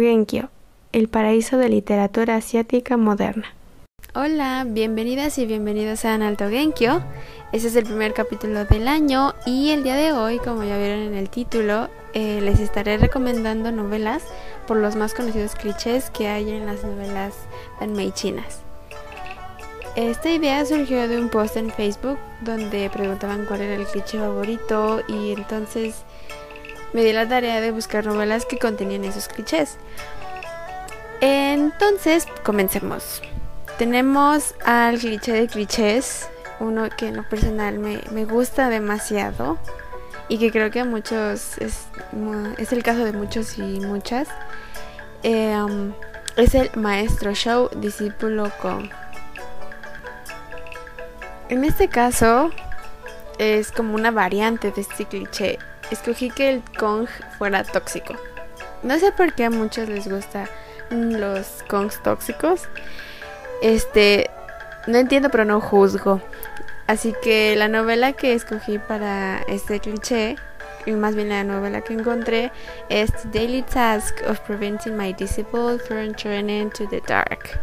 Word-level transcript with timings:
Genkyo, 0.00 0.48
el 0.92 1.08
paraíso 1.08 1.56
de 1.58 1.68
literatura 1.68 2.36
asiática 2.36 2.96
moderna. 2.96 3.54
Hola, 4.14 4.66
bienvenidas 4.66 5.38
y 5.38 5.46
bienvenidos 5.46 6.04
a 6.04 6.14
Alto 6.14 6.48
Genkyo. 6.48 7.00
Este 7.52 7.68
es 7.68 7.76
el 7.76 7.84
primer 7.84 8.12
capítulo 8.12 8.64
del 8.64 8.88
año 8.88 9.34
y 9.46 9.70
el 9.70 9.84
día 9.84 9.94
de 9.94 10.12
hoy, 10.12 10.38
como 10.38 10.64
ya 10.64 10.76
vieron 10.78 11.00
en 11.00 11.14
el 11.14 11.30
título, 11.30 11.88
eh, 12.12 12.40
les 12.40 12.58
estaré 12.58 12.98
recomendando 12.98 13.70
novelas 13.70 14.24
por 14.66 14.78
los 14.78 14.96
más 14.96 15.14
conocidos 15.14 15.54
clichés 15.54 16.10
que 16.10 16.26
hay 16.26 16.50
en 16.50 16.66
las 16.66 16.82
novelas 16.82 17.34
anime 17.78 18.10
chinas. 18.12 18.62
Esta 19.96 20.30
idea 20.30 20.64
surgió 20.64 21.08
de 21.08 21.18
un 21.18 21.28
post 21.28 21.56
en 21.56 21.70
Facebook 21.70 22.18
donde 22.40 22.88
preguntaban 22.90 23.44
cuál 23.44 23.60
era 23.60 23.74
el 23.74 23.86
cliché 23.86 24.18
favorito 24.18 25.02
y 25.08 25.32
entonces 25.32 26.04
me 26.92 27.04
di 27.04 27.12
la 27.12 27.28
tarea 27.28 27.60
de 27.60 27.70
buscar 27.70 28.06
novelas 28.06 28.46
que 28.46 28.58
contenían 28.58 29.04
esos 29.04 29.28
clichés. 29.28 29.76
Entonces, 31.20 32.26
comencemos. 32.44 33.22
Tenemos 33.78 34.54
al 34.64 34.98
cliché 34.98 35.32
de 35.32 35.48
clichés, 35.48 36.28
uno 36.58 36.88
que 36.96 37.08
en 37.08 37.16
lo 37.16 37.28
personal 37.28 37.78
me, 37.78 38.24
gusta 38.24 38.68
demasiado 38.68 39.58
y 40.28 40.38
que 40.38 40.50
creo 40.50 40.70
que 40.70 40.84
muchos 40.84 41.58
es, 41.58 41.86
es 42.58 42.72
el 42.72 42.82
caso 42.82 43.04
de 43.04 43.12
muchos 43.12 43.58
y 43.58 43.80
muchas. 43.80 44.28
Um, 45.24 45.92
es 46.36 46.54
el 46.54 46.70
maestro 46.74 47.34
show 47.34 47.68
discípulo 47.76 48.50
con. 48.60 48.90
En 51.48 51.64
este 51.64 51.88
caso 51.88 52.50
es 53.40 53.72
como 53.72 53.94
una 53.94 54.10
variante 54.10 54.70
de 54.70 54.82
este 54.82 55.06
cliché 55.06 55.58
escogí 55.90 56.30
que 56.30 56.50
el 56.50 56.62
Kong 56.78 57.08
fuera 57.38 57.64
tóxico. 57.64 58.14
No 58.82 58.98
sé 58.98 59.12
por 59.12 59.32
qué 59.32 59.46
a 59.46 59.50
muchos 59.50 59.88
les 59.88 60.08
gustan 60.08 60.46
los 60.90 61.64
Kongs 61.68 62.02
tóxicos. 62.02 62.68
Este, 63.62 64.30
no 64.86 64.98
entiendo, 64.98 65.30
pero 65.30 65.44
no 65.44 65.60
juzgo. 65.60 66.20
Así 66.86 67.14
que 67.22 67.54
la 67.56 67.68
novela 67.68 68.12
que 68.12 68.34
escogí 68.34 68.78
para 68.78 69.38
este 69.48 69.80
cliché, 69.80 70.36
y 70.86 70.92
más 70.92 71.14
bien 71.14 71.28
la 71.28 71.44
novela 71.44 71.82
que 71.82 71.94
encontré, 71.94 72.50
es 72.88 73.12
The 73.12 73.38
Daily 73.38 73.62
Task 73.62 74.16
of 74.28 74.40
Preventing 74.40 74.96
My 74.96 75.12
Disciple 75.12 75.78
from 75.78 76.14
Turning 76.14 76.62
into 76.62 76.86
the 76.88 77.00
Dark 77.06 77.60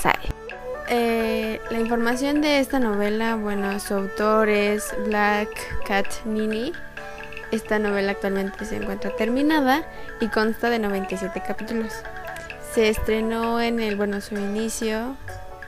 Side. 0.00 0.39
Eh, 0.90 1.60
la 1.70 1.78
información 1.78 2.40
de 2.40 2.58
esta 2.58 2.78
novela, 2.78 3.36
bueno, 3.36 3.78
su 3.80 3.94
autor 3.94 4.48
es 4.48 4.92
Black 5.06 5.48
Cat 5.86 6.06
Nini 6.24 6.72
esta 7.50 7.80
novela 7.80 8.12
actualmente 8.12 8.64
se 8.64 8.76
encuentra 8.76 9.10
terminada 9.16 9.84
y 10.20 10.28
consta 10.28 10.70
de 10.70 10.78
97 10.78 11.42
capítulos. 11.44 11.92
Se 12.72 12.88
estrenó 12.88 13.60
en 13.60 13.80
el, 13.80 13.96
bueno, 13.96 14.20
su 14.20 14.36
inicio 14.36 15.16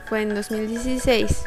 fue 0.05 0.21
en 0.21 0.33
2016. 0.33 1.43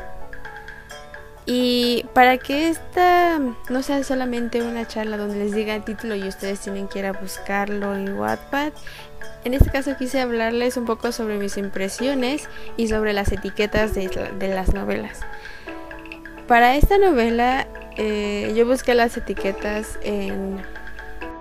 Y 1.46 2.04
para 2.12 2.36
que 2.38 2.68
esta 2.68 3.38
no 3.70 3.82
sea 3.82 4.02
solamente 4.02 4.62
una 4.62 4.86
charla 4.86 5.16
donde 5.16 5.36
les 5.36 5.54
diga 5.54 5.74
el 5.74 5.84
título 5.84 6.16
y 6.16 6.28
ustedes 6.28 6.60
tienen 6.60 6.88
que 6.88 6.98
ir 6.98 7.06
a 7.06 7.12
buscarlo 7.12 7.94
en 7.94 8.18
Wattpad, 8.18 8.72
en 9.46 9.54
este 9.54 9.70
caso 9.70 9.96
quise 9.96 10.20
hablarles 10.20 10.76
un 10.76 10.86
poco 10.86 11.12
sobre 11.12 11.38
mis 11.38 11.56
impresiones 11.56 12.48
y 12.76 12.88
sobre 12.88 13.12
las 13.12 13.30
etiquetas 13.30 13.94
de, 13.94 14.48
las 14.48 14.74
novelas. 14.74 15.20
Para 16.48 16.74
esta 16.74 16.98
novela 16.98 17.68
eh, 17.96 18.52
yo 18.56 18.66
busqué 18.66 18.94
las 18.94 19.16
etiquetas 19.16 20.00
en 20.02 20.60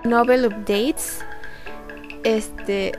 Novel 0.04 0.46
Updates. 0.46 1.18
Este. 2.22 2.92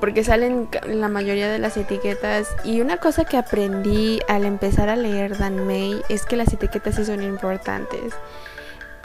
Porque 0.00 0.22
salen 0.22 0.68
la 0.86 1.08
mayoría 1.08 1.50
de 1.50 1.58
las 1.58 1.78
etiquetas. 1.78 2.46
Y 2.62 2.82
una 2.82 2.98
cosa 2.98 3.24
que 3.24 3.38
aprendí 3.38 4.20
al 4.28 4.44
empezar 4.44 4.90
a 4.90 4.96
leer 4.96 5.38
Dan 5.38 5.66
Mei 5.66 6.02
es 6.10 6.26
que 6.26 6.36
las 6.36 6.52
etiquetas 6.52 6.96
sí 6.96 7.06
son 7.06 7.22
importantes. 7.22 8.12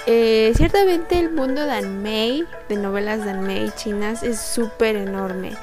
Eh, 0.07 0.53
ciertamente 0.56 1.19
el 1.19 1.31
mundo 1.31 1.66
Dan 1.66 2.01
Mei, 2.01 2.45
de 2.69 2.75
novelas 2.75 3.23
Dan 3.23 3.44
Mei 3.44 3.72
chinas, 3.75 4.23
es 4.23 4.39
súper 4.39 4.95
enorme. 4.95 5.53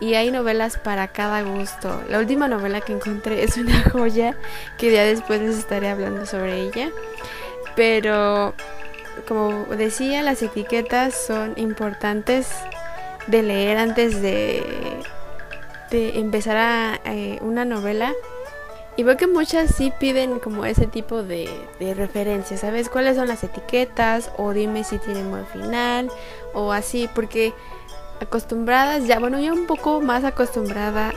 Y 0.00 0.14
hay 0.14 0.30
novelas 0.30 0.78
para 0.78 1.08
cada 1.08 1.42
gusto. 1.42 2.02
La 2.08 2.18
última 2.18 2.48
novela 2.48 2.80
que 2.80 2.92
encontré 2.92 3.44
es 3.44 3.56
una 3.56 3.82
joya 3.90 4.36
que 4.78 4.92
ya 4.92 5.04
después 5.04 5.40
les 5.40 5.58
estaré 5.58 5.88
hablando 5.88 6.26
sobre 6.26 6.62
ella. 6.62 6.90
Pero, 7.76 8.54
como 9.28 9.66
decía, 9.66 10.22
las 10.22 10.42
etiquetas 10.42 11.14
son 11.14 11.54
importantes 11.56 12.48
de 13.26 13.42
leer 13.42 13.78
antes 13.78 14.20
de, 14.20 14.62
de 15.90 16.18
empezar 16.18 16.56
a, 16.56 17.00
eh, 17.04 17.38
una 17.40 17.64
novela. 17.64 18.12
Y 18.96 19.02
veo 19.02 19.16
que 19.16 19.26
muchas 19.26 19.74
sí 19.74 19.92
piden 19.98 20.38
como 20.38 20.64
ese 20.64 20.86
tipo 20.86 21.22
de, 21.22 21.48
de 21.80 21.94
referencias, 21.94 22.60
¿sabes? 22.60 22.88
¿Cuáles 22.88 23.16
son 23.16 23.26
las 23.26 23.42
etiquetas? 23.42 24.30
O 24.36 24.52
dime 24.52 24.84
si 24.84 24.98
tienen 24.98 25.30
buen 25.30 25.46
final, 25.46 26.10
o 26.52 26.72
así, 26.72 27.08
porque 27.14 27.52
acostumbradas, 28.20 29.06
ya, 29.06 29.18
bueno, 29.18 29.40
yo 29.40 29.52
un 29.52 29.66
poco 29.66 30.00
más 30.00 30.24
acostumbrada 30.24 31.12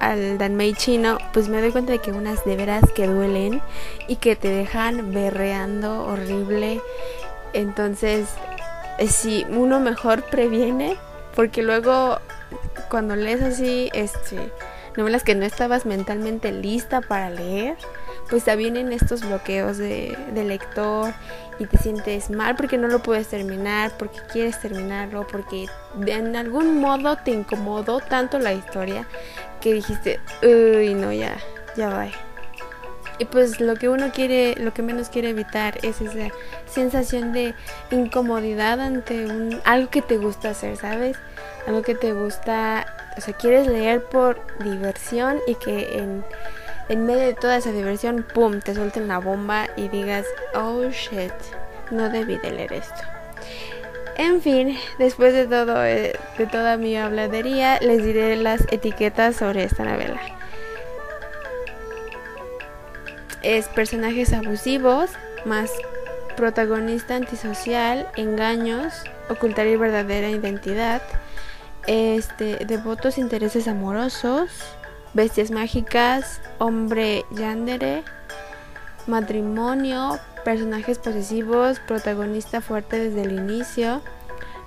al 0.00 0.38
Danmei 0.38 0.74
chino, 0.74 1.18
pues 1.32 1.48
me 1.48 1.60
doy 1.60 1.72
cuenta 1.72 1.92
de 1.92 2.00
que 2.00 2.12
unas 2.12 2.44
de 2.44 2.56
veras 2.56 2.84
que 2.94 3.06
duelen 3.06 3.62
y 4.08 4.16
que 4.16 4.36
te 4.36 4.48
dejan 4.48 5.12
berreando 5.12 6.04
horrible. 6.04 6.80
Entonces, 7.52 8.28
eh, 8.98 9.08
si 9.08 9.46
uno 9.48 9.80
mejor 9.80 10.22
previene, 10.24 10.96
porque 11.34 11.62
luego 11.62 12.18
cuando 12.90 13.16
lees 13.16 13.42
así, 13.42 13.90
este, 13.94 14.52
novelas 14.96 15.22
que 15.22 15.34
no 15.34 15.44
estabas 15.44 15.86
mentalmente 15.86 16.52
lista 16.52 17.00
para 17.00 17.30
leer, 17.30 17.76
pues 18.28 18.44
te 18.44 18.56
vienen 18.56 18.92
estos 18.92 19.22
bloqueos 19.22 19.78
de, 19.78 20.16
lector 20.34 21.14
y 21.58 21.66
te 21.66 21.78
sientes 21.78 22.30
mal 22.30 22.56
porque 22.56 22.78
no 22.78 22.88
lo 22.88 23.02
puedes 23.02 23.28
terminar, 23.28 23.92
porque 23.98 24.18
quieres 24.32 24.60
terminarlo, 24.60 25.26
porque 25.26 25.66
de 25.94 26.12
en 26.12 26.36
algún 26.36 26.80
modo 26.80 27.16
te 27.16 27.30
incomodó 27.30 28.00
tanto 28.00 28.38
la 28.38 28.52
historia 28.52 29.06
que 29.60 29.74
dijiste, 29.74 30.20
uy, 30.42 30.94
no, 30.94 31.12
ya, 31.12 31.36
ya 31.76 31.88
va. 31.88 32.08
Y 33.18 33.24
pues 33.24 33.60
lo 33.60 33.76
que 33.76 33.88
uno 33.88 34.10
quiere, 34.12 34.54
lo 34.56 34.74
que 34.74 34.82
menos 34.82 35.08
quiere 35.08 35.30
evitar 35.30 35.78
es 35.82 36.00
esa 36.02 36.28
sensación 36.66 37.32
de 37.32 37.54
incomodidad 37.90 38.80
ante 38.80 39.26
algo 39.64 39.88
que 39.90 40.02
te 40.02 40.18
gusta 40.18 40.50
hacer, 40.50 40.76
¿sabes? 40.76 41.16
Algo 41.66 41.82
que 41.82 41.94
te 41.94 42.12
gusta, 42.12 42.95
o 43.16 43.20
sea, 43.20 43.34
quieres 43.34 43.66
leer 43.66 44.04
por 44.04 44.40
diversión 44.62 45.38
y 45.46 45.54
que 45.54 45.98
en, 45.98 46.24
en 46.88 47.06
medio 47.06 47.26
de 47.26 47.34
toda 47.34 47.56
esa 47.56 47.72
diversión, 47.72 48.24
¡pum!, 48.34 48.60
te 48.60 48.74
suelten 48.74 49.08
la 49.08 49.18
bomba 49.18 49.68
y 49.76 49.88
digas, 49.88 50.26
oh 50.54 50.84
shit, 50.90 51.32
no 51.90 52.08
debí 52.10 52.38
de 52.38 52.50
leer 52.50 52.72
esto. 52.74 53.02
En 54.16 54.40
fin, 54.40 54.78
después 54.98 55.34
de 55.34 55.46
todo 55.46 55.84
eh, 55.84 56.18
de 56.38 56.46
toda 56.46 56.78
mi 56.78 56.96
habladería, 56.96 57.78
les 57.80 58.02
diré 58.02 58.36
las 58.36 58.62
etiquetas 58.70 59.36
sobre 59.36 59.64
esta 59.64 59.84
novela. 59.84 60.20
Es 63.42 63.68
personajes 63.68 64.32
abusivos, 64.32 65.10
más 65.44 65.70
protagonista 66.36 67.16
antisocial, 67.16 68.08
engaños, 68.16 69.04
ocultar 69.28 69.66
y 69.66 69.76
verdadera 69.76 70.30
identidad, 70.30 71.02
este, 71.86 72.64
devotos 72.64 73.18
intereses 73.18 73.68
amorosos, 73.68 74.50
bestias 75.14 75.50
mágicas, 75.50 76.40
hombre 76.58 77.24
yandere, 77.30 78.02
matrimonio, 79.06 80.18
personajes 80.44 80.98
posesivos, 80.98 81.80
protagonista 81.80 82.60
fuerte 82.60 82.98
desde 82.98 83.22
el 83.22 83.32
inicio, 83.32 84.02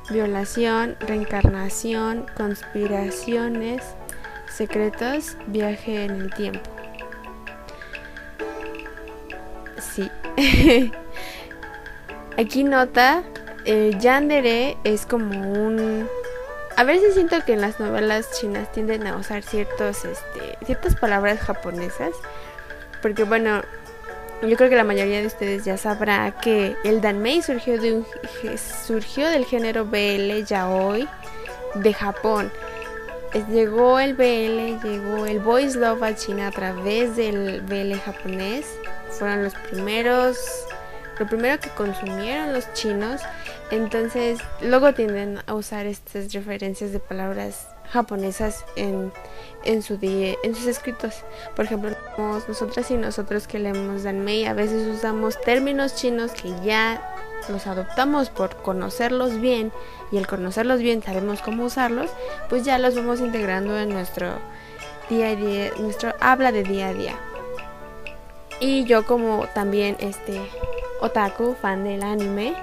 violación, 0.09 0.95
reencarnación, 0.99 2.25
conspiraciones, 2.35 3.83
secretos, 4.49 5.37
viaje 5.47 6.05
en 6.05 6.11
el 6.11 6.33
tiempo. 6.33 6.69
Sí. 9.79 10.09
Aquí 12.37 12.63
nota, 12.63 13.23
eh, 13.65 13.91
Yandere 13.99 14.77
es 14.83 15.05
como 15.05 15.51
un... 15.51 16.07
A 16.79 16.85
veces 16.85 17.13
siento 17.13 17.35
que 17.45 17.51
en 17.51 17.59
las 17.59 17.81
novelas 17.81 18.31
chinas 18.39 18.71
tienden 18.71 19.05
a 19.05 19.17
usar 19.17 19.43
ciertos, 19.43 20.05
este, 20.05 20.57
ciertas 20.65 20.95
palabras 20.95 21.37
japonesas. 21.41 22.11
Porque 23.01 23.25
bueno, 23.25 23.63
yo 24.41 24.55
creo 24.55 24.69
que 24.69 24.77
la 24.77 24.85
mayoría 24.85 25.19
de 25.19 25.27
ustedes 25.27 25.65
ya 25.65 25.75
sabrá 25.75 26.39
que 26.39 26.77
el 26.85 27.01
Danmei 27.01 27.41
surgió, 27.41 27.81
de 27.81 27.95
un, 27.95 28.07
surgió 28.87 29.27
del 29.27 29.43
género 29.43 29.83
BL 29.83 30.45
yaoi 30.45 31.05
de 31.75 31.93
Japón. 31.93 32.49
Llegó 33.51 33.99
el 33.99 34.13
BL, 34.13 34.79
llegó 34.81 35.25
el 35.25 35.39
Boys 35.39 35.75
Love 35.75 36.01
a 36.01 36.15
China 36.15 36.47
a 36.47 36.51
través 36.51 37.17
del 37.17 37.59
BL 37.59 37.93
japonés. 37.99 38.65
Fueron 39.09 39.43
los 39.43 39.53
primeros 39.53 40.65
lo 41.19 41.27
primero 41.27 41.59
que 41.59 41.69
consumieron 41.71 42.53
los 42.53 42.71
chinos, 42.73 43.21
entonces 43.71 44.39
luego 44.61 44.93
tienden 44.93 45.39
a 45.45 45.53
usar 45.53 45.85
estas 45.85 46.31
referencias 46.33 46.91
de 46.91 46.99
palabras 46.99 47.67
japonesas 47.91 48.65
en, 48.75 49.11
en, 49.63 49.81
su 49.81 49.97
en 50.01 50.55
sus 50.55 50.65
escritos. 50.65 51.23
Por 51.55 51.65
ejemplo, 51.65 51.91
nosotras 52.47 52.89
y 52.91 52.95
nosotros 52.95 53.47
que 53.47 53.59
leemos 53.59 54.03
Danmei, 54.03 54.45
a 54.45 54.53
veces 54.53 54.87
usamos 54.87 55.39
términos 55.41 55.95
chinos 55.95 56.31
que 56.31 56.53
ya 56.63 57.15
los 57.47 57.67
adoptamos 57.67 58.29
por 58.29 58.55
conocerlos 58.57 59.39
bien 59.39 59.71
y 60.11 60.17
el 60.17 60.27
conocerlos 60.27 60.81
bien 60.81 61.01
sabemos 61.01 61.41
cómo 61.41 61.65
usarlos, 61.65 62.09
pues 62.49 62.63
ya 62.63 62.77
los 62.77 62.95
vamos 62.95 63.21
integrando 63.21 63.77
en 63.79 63.89
nuestro 63.89 64.33
día 65.09 65.29
a 65.29 65.35
día, 65.35 65.71
nuestro 65.79 66.13
habla 66.19 66.51
de 66.51 66.63
día 66.63 66.89
a 66.89 66.93
día. 66.93 67.15
Y 68.59 68.83
yo 68.83 69.05
como 69.05 69.47
también 69.53 69.95
este 69.99 70.41
otaku, 71.01 71.55
fan 71.61 71.83
del 71.83 72.03
anime, 72.03 72.55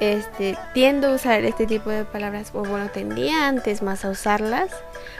este 0.00 0.56
tiendo 0.72 1.08
a 1.08 1.14
usar 1.14 1.44
este 1.44 1.66
tipo 1.66 1.90
de 1.90 2.04
palabras, 2.04 2.50
o 2.52 2.62
bueno, 2.62 2.88
tendía 2.90 3.48
antes 3.48 3.82
más 3.82 4.04
a 4.04 4.10
usarlas, 4.10 4.70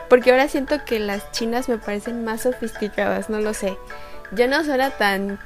porque 0.09 0.31
ahora 0.31 0.49
siento 0.49 0.85
que 0.85 0.99
las 0.99 1.31
chinas 1.32 1.69
me 1.69 1.79
parecen 1.79 2.25
más 2.25 2.43
sofisticadas, 2.43 3.31
no 3.31 3.41
lo 3.41 3.55
sé. 3.55 3.76
Yo 4.32 4.49
no 4.49 4.65
suena 4.65 4.91
tan 4.91 5.38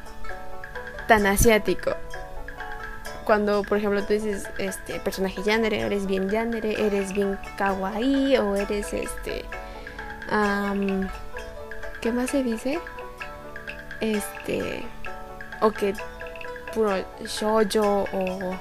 tan 1.06 1.26
asiático. 1.26 1.92
Cuando, 3.25 3.62
por 3.62 3.78
ejemplo, 3.78 4.02
tú 4.04 4.14
dices 4.14 4.48
este 4.58 5.00
personaje 5.00 5.42
yandere, 5.42 5.80
eres 5.80 6.06
bien 6.06 6.30
yandere, 6.30 6.86
eres 6.86 7.12
bien 7.12 7.38
kawaii 7.56 8.38
o 8.38 8.56
eres 8.56 8.92
este 8.92 9.44
¿qué 12.00 12.12
más 12.12 12.30
se 12.30 12.42
dice? 12.42 12.78
Este 14.00 14.84
o 15.60 15.70
que 15.70 15.94
puro 16.75 16.92
shoujo 17.25 18.06
o 18.12 18.54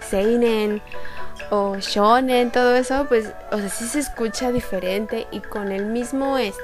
seinen 0.00 0.82
o 1.50 1.76
shonen, 1.78 2.50
todo 2.50 2.74
eso, 2.74 3.06
pues, 3.08 3.32
o 3.50 3.58
sea, 3.58 3.68
sí 3.68 3.86
se 3.86 4.00
escucha 4.00 4.52
diferente 4.52 5.26
y 5.30 5.40
con 5.40 5.72
el 5.72 5.86
mismo, 5.86 6.36
este, 6.36 6.60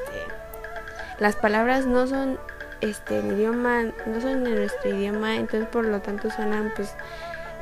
las 1.18 1.36
palabras 1.36 1.86
no 1.86 2.06
son, 2.06 2.38
este, 2.80 3.18
en 3.18 3.32
idioma, 3.38 3.82
no 3.82 4.20
son 4.20 4.46
en 4.46 4.56
nuestro 4.56 4.90
idioma, 4.90 5.36
entonces 5.36 5.68
por 5.68 5.84
lo 5.84 6.00
tanto 6.00 6.30
suenan, 6.30 6.72
pues, 6.76 6.94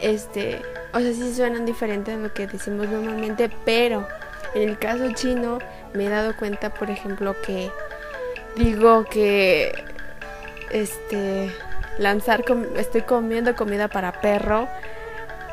este, 0.01 0.61
o 0.93 0.99
sea, 0.99 1.13
sí 1.13 1.33
suenan 1.35 1.65
diferentes 1.65 2.15
a 2.15 2.19
lo 2.19 2.33
que 2.33 2.47
decimos 2.47 2.89
normalmente, 2.89 3.51
pero 3.65 4.07
en 4.55 4.69
el 4.69 4.79
caso 4.79 5.13
chino 5.13 5.59
me 5.95 6.07
he 6.07 6.09
dado 6.09 6.37
cuenta, 6.37 6.71
por 6.71 6.91
ejemplo, 6.91 7.37
que 7.43 7.71
digo 8.57 9.05
que, 9.05 9.73
este, 10.71 11.53
lanzar, 11.99 12.45
estoy 12.77 13.03
comiendo 13.03 13.55
comida 13.55 13.89
para 13.89 14.21
perro. 14.21 14.69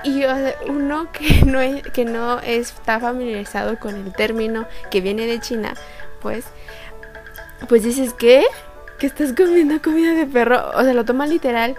Y 0.03 0.23
uno 0.67 1.11
que 1.11 1.45
no, 1.45 1.59
es, 1.59 1.83
que 1.83 2.05
no 2.05 2.39
está 2.39 2.99
familiarizado 2.99 3.79
con 3.79 3.95
el 3.95 4.13
término 4.13 4.67
que 4.91 5.01
viene 5.01 5.25
de 5.25 5.39
China, 5.39 5.73
pues, 6.21 6.45
pues 7.67 7.83
dices, 7.83 8.13
¿qué? 8.13 8.45
¿Que 8.97 9.07
estás 9.07 9.33
comiendo 9.33 9.81
comida 9.81 10.13
de 10.13 10.25
perro? 10.25 10.71
O 10.75 10.83
sea, 10.83 10.93
lo 10.93 11.05
toma 11.05 11.25
literal 11.27 11.75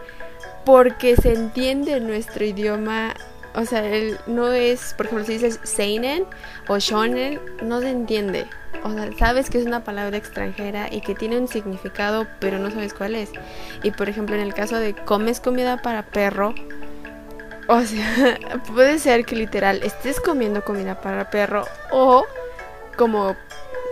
porque 0.65 1.17
se 1.17 1.33
entiende 1.33 1.99
nuestro 2.01 2.45
idioma. 2.45 3.15
O 3.55 3.65
sea, 3.65 3.85
él 3.85 4.19
no 4.27 4.53
es, 4.53 4.95
por 4.95 5.07
ejemplo, 5.07 5.27
si 5.27 5.33
dices 5.35 5.59
seinen 5.65 6.25
o 6.69 6.79
shonen, 6.79 7.41
no 7.63 7.81
se 7.81 7.91
entiende. 7.91 8.47
O 8.85 8.93
sea, 8.93 9.11
sabes 9.19 9.51
que 9.51 9.59
es 9.59 9.67
una 9.67 9.83
palabra 9.83 10.17
extranjera 10.17 10.89
y 10.91 11.01
que 11.01 11.15
tiene 11.15 11.39
un 11.39 11.49
significado, 11.49 12.27
pero 12.39 12.59
no 12.59 12.71
sabes 12.71 12.95
cuál 12.95 13.17
es. 13.17 13.31
Y 13.83 13.91
por 13.91 14.09
ejemplo, 14.09 14.37
en 14.37 14.43
el 14.43 14.55
caso 14.55 14.77
de 14.77 14.95
comes 14.95 15.41
comida 15.41 15.83
para 15.83 16.03
perro, 16.03 16.55
o 17.71 17.81
sea, 17.83 18.39
puede 18.75 18.99
ser 18.99 19.25
que 19.25 19.37
literal 19.37 19.83
estés 19.83 20.21
comiendo 20.21 20.65
comida 20.65 21.01
para 21.01 21.31
perro 21.31 21.65
o 21.91 22.25
como 22.97 23.37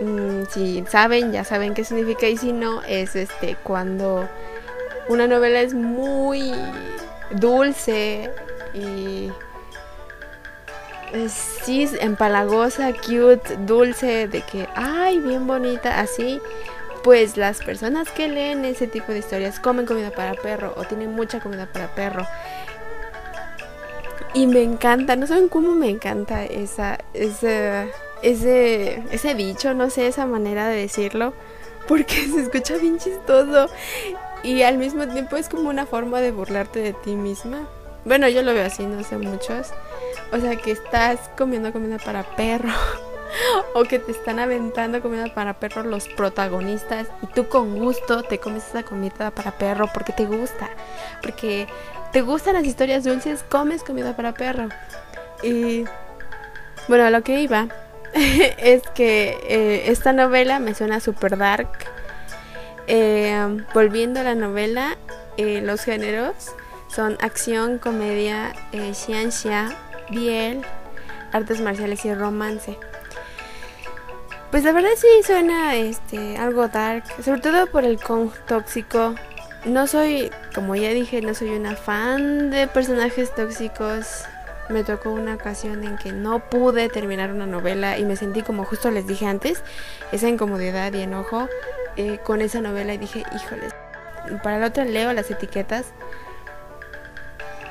mm, 0.01 0.43
si 0.49 0.83
saben, 0.87 1.31
ya 1.31 1.43
saben 1.43 1.73
qué 1.73 1.83
significa 1.83 2.27
y 2.27 2.37
si 2.37 2.51
no, 2.51 2.83
es 2.83 3.15
este 3.15 3.55
cuando 3.63 4.27
una 5.07 5.27
novela 5.27 5.61
es 5.61 5.73
muy 5.73 6.53
dulce 7.31 8.29
y 8.73 9.31
sí, 11.29 11.89
empalagosa, 12.01 12.91
cute, 12.93 13.57
dulce, 13.65 14.27
de 14.27 14.41
que, 14.41 14.67
ay, 14.75 15.19
bien 15.19 15.47
bonita, 15.47 15.99
así, 15.99 16.41
pues 17.03 17.37
las 17.37 17.59
personas 17.63 18.09
que 18.09 18.27
leen 18.27 18.65
ese 18.65 18.87
tipo 18.87 19.11
de 19.11 19.19
historias 19.19 19.59
comen 19.59 19.85
comida 19.85 20.11
para 20.11 20.33
perro 20.33 20.73
o 20.77 20.83
tienen 20.83 21.13
mucha 21.13 21.39
comida 21.39 21.65
para 21.65 21.95
perro. 21.95 22.27
Y 24.33 24.47
me 24.47 24.61
encanta, 24.61 25.15
no 25.15 25.25
saben 25.25 25.49
cómo 25.49 25.73
me 25.73 25.89
encanta 25.89 26.45
esa, 26.45 26.99
ese, 27.13 27.91
ese, 28.21 29.03
ese 29.11 29.35
dicho, 29.35 29.73
no 29.73 29.89
sé, 29.89 30.07
esa 30.07 30.25
manera 30.25 30.67
de 30.67 30.81
decirlo, 30.81 31.33
porque 31.87 32.15
se 32.33 32.41
escucha 32.41 32.77
bien 32.77 32.99
chistoso 32.99 33.69
y 34.43 34.61
al 34.61 34.77
mismo 34.77 35.07
tiempo 35.07 35.37
es 35.37 35.49
como 35.49 35.69
una 35.69 35.85
forma 35.85 36.21
de 36.21 36.31
burlarte 36.31 36.79
de 36.79 36.93
ti 36.93 37.15
misma. 37.15 37.67
Bueno, 38.05 38.27
yo 38.29 38.43
lo 38.43 38.53
veo 38.53 38.65
así, 38.65 38.85
no 38.85 39.03
sé 39.03 39.17
muchos. 39.17 39.73
O 40.31 40.39
sea, 40.39 40.55
que 40.55 40.71
estás 40.71 41.19
comiendo 41.37 41.73
comida 41.73 41.97
para 41.97 42.23
perro. 42.23 42.69
o 43.73 43.83
que 43.83 43.99
te 43.99 44.11
están 44.11 44.39
aventando 44.39 45.01
comida 45.01 45.33
para 45.33 45.59
perro 45.59 45.83
los 45.83 46.07
protagonistas. 46.07 47.07
Y 47.21 47.27
tú 47.27 47.47
con 47.49 47.77
gusto 47.77 48.23
te 48.23 48.39
comes 48.39 48.67
esa 48.67 48.83
comida 48.83 49.31
para 49.31 49.57
perro 49.57 49.89
porque 49.93 50.13
te 50.13 50.25
gusta. 50.25 50.69
Porque 51.21 51.67
te 52.11 52.21
gustan 52.21 52.55
las 52.55 52.65
historias 52.65 53.03
dulces, 53.03 53.43
comes 53.43 53.83
comida 53.83 54.15
para 54.15 54.33
perro. 54.33 54.69
Y 55.43 55.85
bueno, 56.87 57.05
a 57.05 57.09
lo 57.09 57.21
que 57.21 57.41
iba 57.41 57.67
es 58.13 58.83
que 58.95 59.37
eh, 59.47 59.83
esta 59.87 60.13
novela 60.13 60.59
me 60.59 60.73
suena 60.73 60.99
super 60.99 61.37
dark. 61.37 61.69
Eh, 62.87 63.63
volviendo 63.73 64.19
a 64.19 64.23
la 64.23 64.35
novela, 64.35 64.97
eh, 65.37 65.61
los 65.61 65.81
géneros 65.81 66.33
son 66.87 67.17
acción, 67.21 67.77
comedia, 67.77 68.53
ciencia, 68.93 69.77
biel, 70.09 70.61
artes 71.31 71.61
marciales 71.61 72.03
y 72.05 72.13
romance. 72.15 72.77
Pues 74.49 74.63
la 74.63 74.71
verdad 74.71 74.89
sí 74.97 75.07
suena 75.23 75.75
este 75.75 76.37
algo 76.37 76.67
dark, 76.67 77.03
sobre 77.23 77.41
todo 77.41 77.67
por 77.67 77.83
el 77.83 78.01
con 78.01 78.31
tóxico. 78.47 79.13
No 79.65 79.87
soy, 79.87 80.31
como 80.55 80.75
ya 80.75 80.89
dije, 80.89 81.21
no 81.21 81.33
soy 81.33 81.49
una 81.49 81.75
fan 81.75 82.49
de 82.49 82.67
personajes 82.67 83.33
tóxicos. 83.35 84.23
Me 84.69 84.83
tocó 84.83 85.11
una 85.11 85.35
ocasión 85.35 85.83
en 85.83 85.97
que 85.97 86.11
no 86.11 86.39
pude 86.39 86.89
terminar 86.89 87.31
una 87.31 87.45
novela 87.45 87.97
y 87.97 88.05
me 88.05 88.15
sentí 88.15 88.41
como 88.41 88.65
justo 88.65 88.91
les 88.91 89.07
dije 89.07 89.25
antes, 89.25 89.63
esa 90.11 90.29
incomodidad 90.29 90.93
y 90.93 91.01
enojo 91.01 91.49
eh, 91.97 92.19
con 92.23 92.41
esa 92.41 92.61
novela 92.61 92.93
y 92.93 92.99
dije, 92.99 93.23
híjoles, 93.35 93.73
para 94.43 94.59
la 94.59 94.67
otra 94.67 94.85
leo 94.85 95.11
las 95.11 95.31
etiquetas 95.31 95.87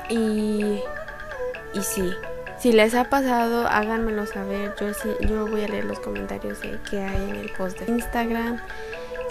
y, 0.09 0.81
y 1.73 1.81
sí, 1.81 2.13
si 2.59 2.73
les 2.73 2.93
ha 2.93 3.05
pasado, 3.05 3.67
háganmelo 3.67 4.25
saber. 4.25 4.75
Yo 4.79 4.93
sí, 4.93 5.09
yo 5.21 5.47
voy 5.47 5.63
a 5.63 5.67
leer 5.69 5.85
los 5.85 5.99
comentarios 6.01 6.59
que 6.89 6.99
hay 6.99 7.29
en 7.29 7.35
el 7.37 7.49
post 7.51 7.79
de 7.79 7.89
Instagram. 7.89 8.59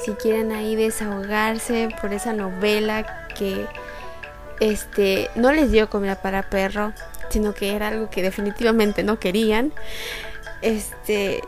Si 0.09 0.15
quieren 0.15 0.53
ahí 0.53 0.75
desahogarse 0.75 1.91
por 2.01 2.15
esa 2.15 2.33
novela 2.33 3.27
que 3.37 3.67
este 4.59 5.29
no 5.35 5.53
les 5.53 5.71
dio 5.71 5.91
comida 5.91 6.23
para 6.23 6.49
perro, 6.49 6.95
sino 7.29 7.53
que 7.53 7.77
era 7.77 7.89
algo 7.89 8.09
que 8.09 8.23
definitivamente 8.23 9.03
no 9.03 9.21
querían. 9.21 9.71
Este 10.63 11.43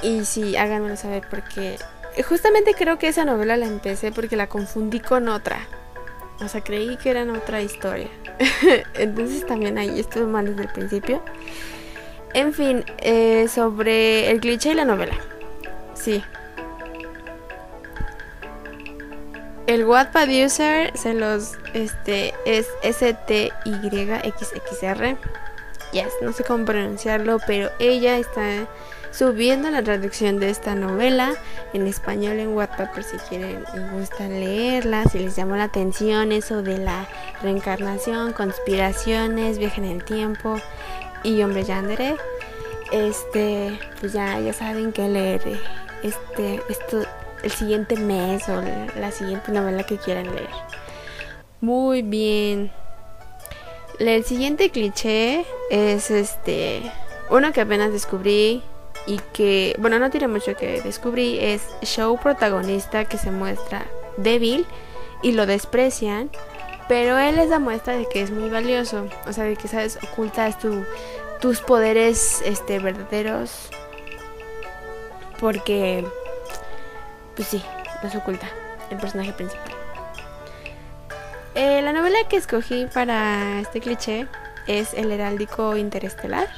y 0.00 0.24
sí, 0.26 0.56
háganmelo 0.56 0.94
saber 0.94 1.24
porque 1.28 1.76
justamente 2.22 2.74
creo 2.74 3.00
que 3.00 3.08
esa 3.08 3.24
novela 3.24 3.56
la 3.56 3.66
empecé 3.66 4.12
porque 4.12 4.36
la 4.36 4.46
confundí 4.46 5.00
con 5.00 5.28
otra. 5.28 5.66
O 6.38 6.46
sea, 6.46 6.60
creí 6.60 6.98
que 6.98 7.10
era 7.10 7.24
otra 7.32 7.62
historia. 7.62 8.10
Entonces 8.94 9.44
también 9.44 9.76
ahí 9.76 9.98
estuve 9.98 10.26
mal 10.26 10.46
desde 10.46 10.62
el 10.62 10.68
principio. 10.68 11.20
En 12.32 12.54
fin, 12.54 12.84
eh, 12.98 13.48
sobre 13.52 14.30
el 14.30 14.38
cliché 14.38 14.70
y 14.70 14.74
la 14.74 14.84
novela. 14.84 15.18
Sí. 15.94 16.22
El 19.66 19.84
Wattpad 19.84 20.28
user 20.28 20.96
se 20.96 21.14
los 21.14 21.58
este 21.74 22.34
es 22.44 22.66
STYXXR. 22.82 23.56
Yes, 25.92 26.12
no 26.22 26.32
sé 26.32 26.44
cómo 26.44 26.64
pronunciarlo, 26.64 27.38
pero 27.46 27.70
ella 27.78 28.16
está 28.18 28.66
subiendo 29.12 29.70
la 29.70 29.82
traducción 29.82 30.38
de 30.38 30.50
esta 30.50 30.74
novela 30.74 31.34
en 31.72 31.86
español 31.86 32.38
en 32.38 32.54
Wattpad 32.54 32.92
por 32.92 33.02
si 33.02 33.16
quieren 33.28 33.64
y 33.74 33.78
gustan 33.96 34.40
leerla, 34.40 35.04
si 35.04 35.18
les 35.18 35.36
llamó 35.36 35.56
la 35.56 35.64
atención 35.64 36.32
eso 36.32 36.62
de 36.62 36.78
la 36.78 37.08
reencarnación, 37.42 38.32
conspiraciones, 38.32 39.58
viaje 39.58 39.80
en 39.80 39.90
el 39.90 40.04
tiempo 40.04 40.56
y 41.22 41.42
hombre 41.42 41.64
yandere. 41.64 42.16
Este, 42.92 43.78
pues 44.00 44.12
ya, 44.12 44.40
ya 44.40 44.52
saben 44.52 44.92
que 44.92 45.08
leer 45.08 45.42
este, 46.02 46.60
esto 46.68 47.04
el 47.42 47.50
siguiente 47.50 47.96
mes 47.96 48.48
o 48.48 48.62
la 48.98 49.10
siguiente 49.10 49.52
novela 49.52 49.84
que 49.84 49.96
quieran 49.96 50.26
leer. 50.34 50.48
Muy 51.60 52.02
bien. 52.02 52.70
el 53.98 54.24
siguiente 54.24 54.70
cliché 54.70 55.44
es 55.70 56.10
este 56.10 56.82
uno 57.28 57.52
que 57.52 57.60
apenas 57.60 57.92
descubrí 57.92 58.62
y 59.06 59.20
que, 59.32 59.76
bueno, 59.78 59.98
no 59.98 60.10
tiene 60.10 60.28
mucho 60.28 60.56
que 60.56 60.82
descubrí, 60.82 61.38
es 61.40 61.62
show 61.82 62.18
protagonista 62.18 63.04
que 63.04 63.18
se 63.18 63.30
muestra 63.30 63.86
débil 64.16 64.66
y 65.22 65.32
lo 65.32 65.46
desprecian, 65.46 66.30
pero 66.88 67.18
él 67.18 67.38
es 67.38 67.48
la 67.48 67.58
muestra 67.58 67.96
de 67.96 68.06
que 68.08 68.20
es 68.20 68.30
muy 68.30 68.50
valioso, 68.50 69.06
o 69.26 69.32
sea, 69.32 69.44
de 69.44 69.56
que 69.56 69.68
sabes 69.68 69.98
ocultas 70.02 70.58
tu, 70.58 70.84
tus 71.40 71.60
poderes 71.60 72.42
este 72.44 72.78
verdaderos 72.78 73.70
porque 75.40 76.04
pues 77.36 77.48
sí, 77.48 77.62
los 78.02 78.14
oculta 78.14 78.48
el 78.90 78.98
personaje 78.98 79.32
principal. 79.32 79.72
Eh, 81.54 81.82
la 81.82 81.92
novela 81.92 82.18
que 82.28 82.36
escogí 82.36 82.86
para 82.92 83.60
este 83.60 83.80
cliché 83.80 84.26
es 84.66 84.94
El 84.94 85.10
Heráldico 85.10 85.76
Interestelar. 85.76 86.48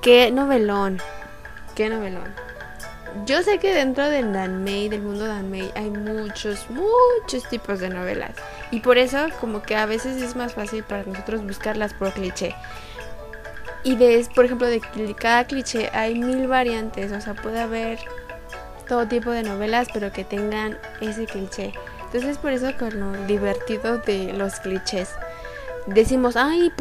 Qué 0.00 0.30
novelón, 0.30 0.98
qué 1.74 1.88
novelón. 1.90 2.34
Yo 3.26 3.42
sé 3.42 3.58
que 3.58 3.74
dentro 3.74 4.08
del 4.08 4.32
Danmei, 4.32 4.88
del 4.88 5.02
mundo 5.02 5.26
Danmei, 5.26 5.70
hay 5.74 5.90
muchos, 5.90 6.66
muchos 6.70 7.48
tipos 7.50 7.80
de 7.80 7.90
novelas. 7.90 8.32
Y 8.70 8.80
por 8.80 8.98
eso 8.98 9.26
como 9.40 9.62
que 9.62 9.76
a 9.76 9.84
veces 9.84 10.22
es 10.22 10.36
más 10.36 10.54
fácil 10.54 10.84
para 10.84 11.02
nosotros 11.02 11.42
buscarlas 11.44 11.92
por 11.92 12.12
cliché. 12.12 12.54
Y 13.82 13.96
de, 13.96 14.26
por 14.34 14.44
ejemplo, 14.44 14.66
de 14.68 14.80
cada 15.18 15.44
cliché 15.46 15.90
hay 15.92 16.14
mil 16.14 16.46
variantes. 16.46 17.12
O 17.12 17.20
sea, 17.20 17.34
puede 17.34 17.60
haber 17.60 17.98
todo 18.90 19.06
tipo 19.06 19.30
de 19.30 19.44
novelas, 19.44 19.86
pero 19.94 20.10
que 20.10 20.24
tengan 20.24 20.76
ese 21.00 21.24
cliché. 21.24 21.72
Entonces 22.06 22.38
por 22.38 22.50
eso 22.50 22.72
con 22.76 22.98
lo 22.98 23.12
divertido 23.26 23.98
de 23.98 24.32
los 24.32 24.58
clichés. 24.58 25.10
Decimos, 25.86 26.34
ay, 26.34 26.72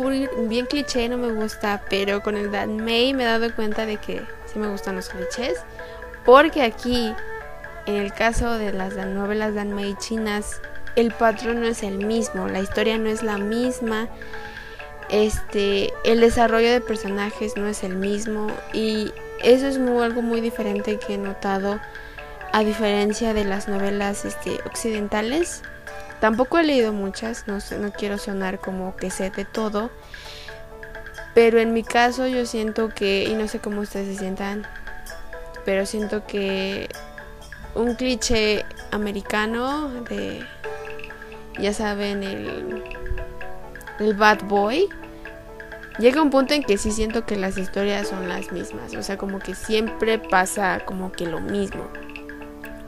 bien 0.48 0.66
cliché, 0.66 1.08
no 1.08 1.20
me 1.20 1.32
gusta, 1.32 1.84
pero 1.88 2.24
con 2.24 2.36
el 2.36 2.52
Dan 2.52 2.84
May 2.84 3.14
me 3.14 3.24
he 3.24 3.28
dado 3.28 3.54
cuenta 3.56 3.86
de 3.86 3.98
que 3.98 4.24
sí 4.52 4.58
me 4.58 4.68
gustan 4.70 4.96
los 4.96 5.10
clichés. 5.10 5.60
Porque 6.26 6.64
aquí, 6.64 7.14
en 7.86 7.96
el 7.96 8.12
caso 8.12 8.58
de 8.58 8.74
las 8.74 8.96
novelas 8.96 9.54
Dan 9.54 9.72
May 9.74 9.96
chinas, 10.00 10.62
el 10.96 11.12
patrón 11.12 11.62
no 11.62 11.68
es 11.68 11.84
el 11.84 12.00
mismo, 12.00 12.48
la 12.48 12.60
historia 12.60 12.98
no 12.98 13.08
es 13.10 13.22
la 13.22 13.38
misma, 13.38 14.10
este, 15.10 15.94
el 16.04 16.22
desarrollo 16.22 16.72
de 16.72 16.82
personajes 16.82 17.56
no 17.56 17.68
es 17.68 17.84
el 17.84 17.96
mismo 17.96 18.48
y 18.74 19.14
eso 19.44 19.68
es 19.68 19.78
algo 19.78 20.22
muy 20.22 20.42
diferente 20.42 21.00
que 21.00 21.16
he 21.16 21.18
notado 21.18 21.80
a 22.52 22.64
diferencia 22.64 23.34
de 23.34 23.46
las 23.46 23.68
novelas 23.68 24.26
este, 24.26 24.60
occidentales. 24.66 25.62
Tampoco 26.20 26.58
he 26.58 26.64
leído 26.64 26.92
muchas, 26.92 27.48
no, 27.48 27.60
no 27.80 27.92
quiero 27.92 28.18
sonar 28.18 28.60
como 28.60 28.96
que 28.96 29.10
sé 29.10 29.30
de 29.30 29.46
todo. 29.46 29.92
Pero 31.34 31.60
en 31.60 31.74
mi 31.74 31.84
caso 31.84 32.28
yo 32.28 32.46
siento 32.46 32.90
que, 32.90 33.24
y 33.24 33.34
no 33.36 33.48
sé 33.48 33.60
cómo 33.60 33.82
ustedes 33.82 34.08
se 34.08 34.20
sientan, 34.20 34.68
pero 35.64 35.86
siento 35.86 36.26
que 36.26 36.90
un 37.76 37.96
cliché 37.96 38.66
americano 38.92 39.90
de, 40.10 40.44
ya 41.60 41.74
saben, 41.74 42.24
el, 42.24 42.84
el 44.00 44.14
bad 44.16 44.44
boy, 44.46 44.90
llega 46.00 46.22
un 46.22 46.30
punto 46.30 46.54
en 46.54 46.64
que 46.64 46.78
sí 46.78 46.92
siento 46.92 47.26
que 47.26 47.36
las 47.36 47.58
historias 47.58 48.08
son 48.08 48.28
las 48.28 48.52
mismas. 48.52 48.96
O 48.96 49.04
sea, 49.04 49.18
como 49.18 49.40
que 49.40 49.56
siempre 49.56 50.18
pasa 50.18 50.82
como 50.86 51.12
que 51.12 51.26
lo 51.26 51.40
mismo. 51.42 51.88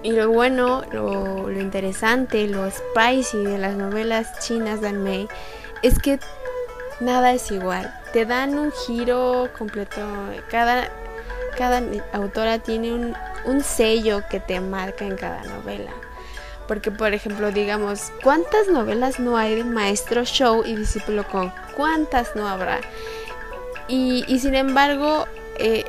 Y 0.04 0.14
lo 0.14 0.30
bueno, 0.30 0.82
lo, 0.92 1.52
interesante, 1.52 2.48
lo 2.48 2.70
spicy 2.72 3.44
de 3.44 3.58
las 3.60 3.76
novelas 3.76 4.40
chinas 4.40 4.82
de 4.82 4.94
Mei 4.94 5.28
es 5.84 6.00
que 6.00 6.20
nada 7.00 7.34
es 7.34 7.52
igual. 7.52 7.94
Te 8.12 8.26
dan 8.26 8.58
un 8.58 8.72
giro 8.72 9.50
completo. 9.58 10.02
Cada, 10.50 10.90
cada 11.58 11.84
autora 12.14 12.60
tiene 12.60 12.94
un, 12.94 13.14
un 13.46 13.62
sello 13.62 14.24
que 14.30 14.40
te 14.40 14.60
marca 14.60 15.06
en 15.06 15.18
cada 15.18 15.44
novela. 15.44 15.92
Porque, 16.68 16.92
por 16.92 17.14
ejemplo, 17.14 17.52
digamos, 17.52 18.12
¿cuántas 18.24 18.68
novelas 18.68 19.20
no 19.20 19.38
hay 19.38 19.56
de 19.56 19.64
maestro 19.64 20.24
show 20.24 20.64
y 20.66 20.76
discípulo 20.76 21.28
con? 21.28 21.52
¿Cuántas 21.76 22.36
no 22.36 22.48
habrá? 22.48 22.80
Y, 23.88 24.24
sin 24.40 24.56
embargo, 24.56 25.26
eh, 25.58 25.84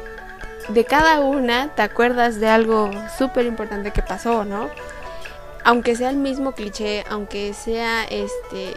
de 0.68 0.84
cada 0.84 1.20
una 1.20 1.74
te 1.74 1.82
acuerdas 1.82 2.40
de 2.40 2.48
algo 2.48 2.90
súper 3.16 3.46
importante 3.46 3.92
que 3.92 4.02
pasó, 4.02 4.44
¿no? 4.44 4.70
Aunque 5.64 5.94
sea 5.94 6.10
el 6.10 6.16
mismo 6.16 6.52
cliché, 6.52 7.04
aunque 7.08 7.54
sea 7.54 8.04
este 8.04 8.74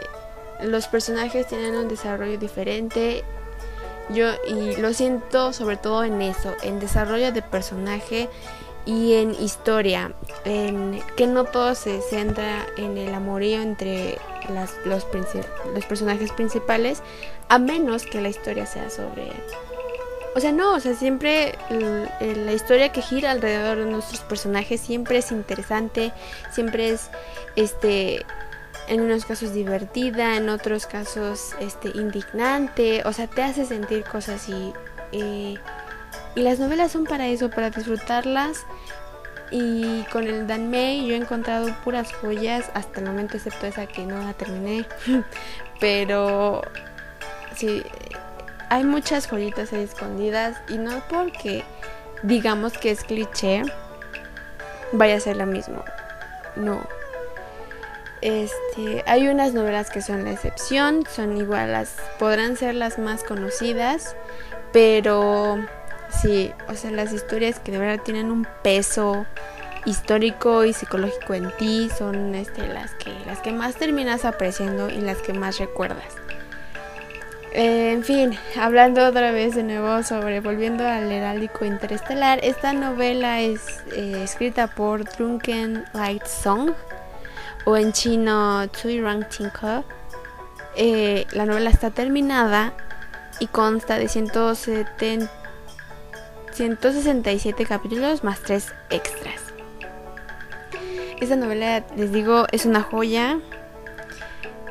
los 0.62 0.86
personajes 0.86 1.46
tienen 1.46 1.74
un 1.74 1.88
desarrollo 1.88 2.38
diferente. 2.38 3.24
Yo 4.10 4.28
y 4.48 4.76
lo 4.76 4.92
siento 4.92 5.52
sobre 5.52 5.76
todo 5.76 6.04
en 6.04 6.22
eso, 6.22 6.54
en 6.62 6.78
desarrollo 6.78 7.32
de 7.32 7.42
personaje 7.42 8.28
y 8.86 9.14
en 9.14 9.34
historia, 9.34 10.12
en 10.44 11.02
que 11.16 11.26
no 11.26 11.44
todo 11.44 11.74
se 11.74 12.00
centra 12.00 12.66
en 12.76 12.96
el 12.96 13.12
amorío 13.14 13.60
entre 13.60 14.18
las, 14.48 14.72
los, 14.84 15.06
los 15.74 15.84
personajes 15.86 16.32
principales, 16.32 17.02
a 17.48 17.58
menos 17.58 18.06
que 18.06 18.20
la 18.20 18.28
historia 18.28 18.64
sea 18.64 18.88
sobre 18.88 19.32
o 20.36 20.40
sea, 20.40 20.52
no, 20.52 20.74
o 20.74 20.80
sea, 20.80 20.92
siempre 20.92 21.54
la 21.70 22.52
historia 22.52 22.92
que 22.92 23.00
gira 23.00 23.30
alrededor 23.30 23.78
de 23.78 23.86
nuestros 23.86 24.20
personajes 24.20 24.82
siempre 24.82 25.16
es 25.16 25.32
interesante, 25.32 26.12
siempre 26.52 26.90
es, 26.90 27.08
este, 27.56 28.22
en 28.86 29.00
unos 29.00 29.24
casos 29.24 29.54
divertida, 29.54 30.36
en 30.36 30.50
otros 30.50 30.84
casos, 30.84 31.54
este, 31.58 31.88
indignante, 31.88 33.00
o 33.06 33.14
sea, 33.14 33.28
te 33.28 33.42
hace 33.42 33.64
sentir 33.64 34.04
cosas 34.04 34.46
y, 34.50 34.74
eh, 35.12 35.54
y 36.36 36.42
las 36.42 36.60
novelas 36.60 36.92
son 36.92 37.04
para 37.04 37.26
eso, 37.26 37.50
para 37.50 37.70
disfrutarlas. 37.70 38.64
Y 39.50 40.02
con 40.12 40.26
el 40.26 40.46
Dan 40.46 40.70
May 40.70 41.06
yo 41.06 41.14
he 41.14 41.16
encontrado 41.16 41.74
puras 41.82 42.12
joyas 42.12 42.70
hasta 42.74 43.00
el 43.00 43.06
momento, 43.06 43.36
excepto 43.36 43.66
esa 43.66 43.86
que 43.86 44.04
no 44.04 44.22
la 44.22 44.34
terminé. 44.34 44.86
Pero 45.80 46.62
sí, 47.54 47.82
hay 48.68 48.84
muchas 48.84 49.26
joyitas 49.28 49.72
ahí 49.72 49.82
escondidas 49.82 50.58
y 50.68 50.76
no 50.78 51.02
porque 51.08 51.64
digamos 52.22 52.76
que 52.76 52.90
es 52.90 53.02
cliché 53.02 53.62
vaya 54.92 55.16
a 55.16 55.20
ser 55.20 55.36
lo 55.36 55.46
mismo. 55.46 55.82
No. 56.56 56.86
Este, 58.20 59.04
hay 59.06 59.28
unas 59.28 59.54
novelas 59.54 59.90
que 59.90 60.02
son 60.02 60.24
la 60.24 60.32
excepción, 60.32 61.04
son 61.08 61.36
igual 61.36 61.72
las 61.72 61.96
podrán 62.18 62.56
ser 62.56 62.74
las 62.74 62.98
más 62.98 63.22
conocidas, 63.22 64.16
pero 64.72 65.58
sí, 66.10 66.52
o 66.68 66.74
sea, 66.74 66.90
las 66.90 67.12
historias 67.12 67.58
que 67.60 67.72
de 67.72 67.78
verdad 67.78 68.02
tienen 68.02 68.30
un 68.30 68.46
peso 68.62 69.26
histórico 69.84 70.64
y 70.64 70.72
psicológico 70.72 71.34
en 71.34 71.50
ti 71.56 71.88
son 71.96 72.34
este, 72.34 72.66
las 72.66 72.92
que 72.94 73.12
las 73.24 73.38
que 73.38 73.52
más 73.52 73.76
terminas 73.76 74.24
apreciando 74.24 74.90
y 74.90 75.00
las 75.00 75.18
que 75.18 75.32
más 75.32 75.58
recuerdas. 75.58 76.16
Eh, 77.52 77.92
en 77.92 78.04
fin, 78.04 78.38
hablando 78.60 79.06
otra 79.06 79.30
vez 79.30 79.54
de 79.54 79.62
nuevo 79.62 80.02
sobre 80.02 80.40
volviendo 80.40 80.86
al 80.86 81.10
heráldico 81.10 81.64
interestelar, 81.64 82.38
esta 82.42 82.74
novela 82.74 83.40
es 83.40 83.82
eh, 83.92 84.20
escrita 84.22 84.66
por 84.66 85.04
Drunken 85.04 85.84
Light 85.94 86.26
Song 86.26 86.72
o 87.64 87.76
en 87.76 87.92
chino 87.92 88.68
Tui 88.68 89.00
Rang 89.00 89.24
eh, 90.76 91.26
la 91.32 91.46
novela 91.46 91.70
está 91.70 91.90
terminada 91.90 92.74
y 93.40 93.46
consta 93.46 93.98
de 93.98 94.08
170, 94.08 95.30
167 96.56 97.66
capítulos 97.66 98.24
más 98.24 98.40
3 98.40 98.72
extras. 98.88 99.42
Esta 101.20 101.36
novela, 101.36 101.84
les 101.96 102.12
digo, 102.12 102.46
es 102.50 102.64
una 102.64 102.80
joya. 102.80 103.38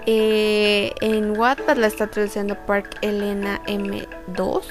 Eh, 0.08 0.94
en 1.02 1.38
Wattpad 1.38 1.78
la 1.78 1.88
está 1.88 2.08
traduciendo 2.08 2.56
Park 2.66 2.98
Elena 3.02 3.62
M2. 3.68 4.64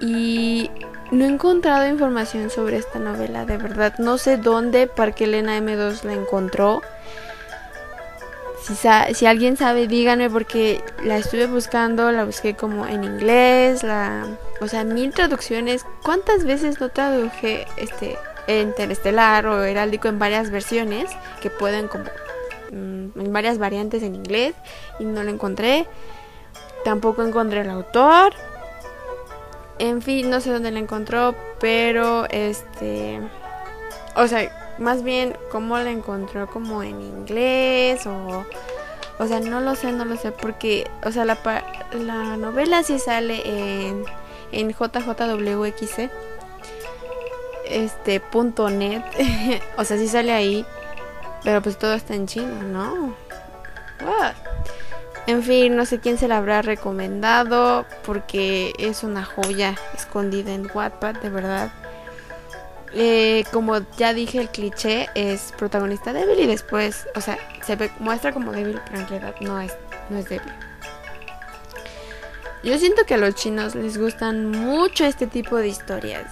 Y 0.00 0.70
no 1.10 1.24
he 1.24 1.28
encontrado 1.28 1.88
información 1.88 2.48
sobre 2.50 2.76
esta 2.76 3.00
novela, 3.00 3.44
de 3.44 3.56
verdad. 3.56 3.94
No 3.98 4.16
sé 4.16 4.36
dónde 4.36 4.86
Park 4.86 5.20
Elena 5.22 5.58
M2 5.58 6.04
la 6.04 6.12
encontró. 6.12 6.82
Si, 8.62 8.74
si, 9.14 9.26
alguien 9.26 9.56
sabe, 9.56 9.86
díganme 9.86 10.28
porque 10.28 10.82
la 11.02 11.16
estuve 11.16 11.46
buscando, 11.46 12.12
la 12.12 12.24
busqué 12.24 12.54
como 12.54 12.86
en 12.86 13.04
inglés, 13.04 13.82
la, 13.82 14.26
o 14.60 14.68
sea, 14.68 14.84
mil 14.84 15.12
traducciones. 15.12 15.84
¿Cuántas 16.02 16.44
veces 16.44 16.80
no 16.80 16.88
traduje 16.90 17.66
este 17.76 18.18
Interestelar 18.48 19.46
o 19.46 19.62
Heráldico 19.62 20.08
en 20.08 20.18
varias 20.18 20.50
versiones 20.50 21.08
que 21.40 21.50
pueden 21.50 21.86
como 21.86 22.04
Mm, 22.70 23.18
en 23.18 23.32
varias 23.32 23.58
variantes 23.58 24.02
en 24.02 24.14
inglés 24.14 24.54
y 24.98 25.04
no 25.04 25.22
lo 25.22 25.30
encontré. 25.30 25.86
Tampoco 26.84 27.22
encontré 27.22 27.62
el 27.62 27.70
autor. 27.70 28.32
En 29.78 30.02
fin, 30.02 30.30
no 30.30 30.40
sé 30.40 30.50
dónde 30.50 30.70
lo 30.70 30.78
encontró, 30.78 31.34
pero 31.58 32.26
este. 32.30 33.20
O 34.14 34.26
sea, 34.26 34.59
más 34.80 35.02
bien 35.02 35.36
cómo 35.52 35.78
la 35.78 35.90
encontró 35.90 36.48
como 36.48 36.82
en 36.82 37.00
inglés 37.00 38.06
o, 38.06 38.44
O 39.18 39.26
sea, 39.26 39.38
no 39.40 39.60
lo 39.60 39.74
sé, 39.74 39.92
no 39.92 40.06
lo 40.06 40.16
sé, 40.16 40.32
porque, 40.32 40.90
o 41.04 41.12
sea, 41.12 41.26
la, 41.26 41.38
la 41.92 42.36
novela 42.38 42.82
sí 42.82 42.98
sale 42.98 43.42
en, 43.44 44.04
en 44.50 44.70
JJWXC, 44.70 46.10
este, 47.66 48.20
punto 48.20 48.70
net, 48.70 49.04
o 49.76 49.84
sea, 49.84 49.98
sí 49.98 50.08
sale 50.08 50.32
ahí, 50.32 50.64
pero 51.44 51.60
pues 51.60 51.78
todo 51.78 51.92
está 51.92 52.14
en 52.14 52.26
chino, 52.26 52.62
¿no? 52.62 53.14
En 55.26 55.42
fin, 55.42 55.76
no 55.76 55.84
sé 55.84 56.00
quién 56.00 56.16
se 56.16 56.26
la 56.26 56.38
habrá 56.38 56.62
recomendado, 56.62 57.84
porque 58.04 58.72
es 58.78 59.04
una 59.04 59.24
joya 59.24 59.76
escondida 59.94 60.52
en 60.52 60.68
Wattpad, 60.72 61.16
de 61.16 61.28
verdad. 61.28 61.70
Eh, 62.92 63.44
como 63.52 63.78
ya 63.96 64.12
dije, 64.14 64.38
el 64.38 64.48
cliché 64.48 65.08
es 65.14 65.52
protagonista 65.56 66.12
débil 66.12 66.40
y 66.40 66.46
después, 66.46 67.06
o 67.14 67.20
sea, 67.20 67.38
se 67.64 67.76
muestra 68.00 68.32
como 68.32 68.52
débil, 68.52 68.80
pero 68.86 69.00
en 69.00 69.08
realidad 69.08 69.34
no 69.40 69.60
es, 69.60 69.72
no 70.08 70.18
es 70.18 70.28
débil. 70.28 70.52
Yo 72.62 72.76
siento 72.78 73.06
que 73.06 73.14
a 73.14 73.18
los 73.18 73.34
chinos 73.36 73.74
les 73.74 73.96
gustan 73.96 74.50
mucho 74.50 75.04
este 75.04 75.26
tipo 75.26 75.56
de 75.56 75.68
historias. 75.68 76.26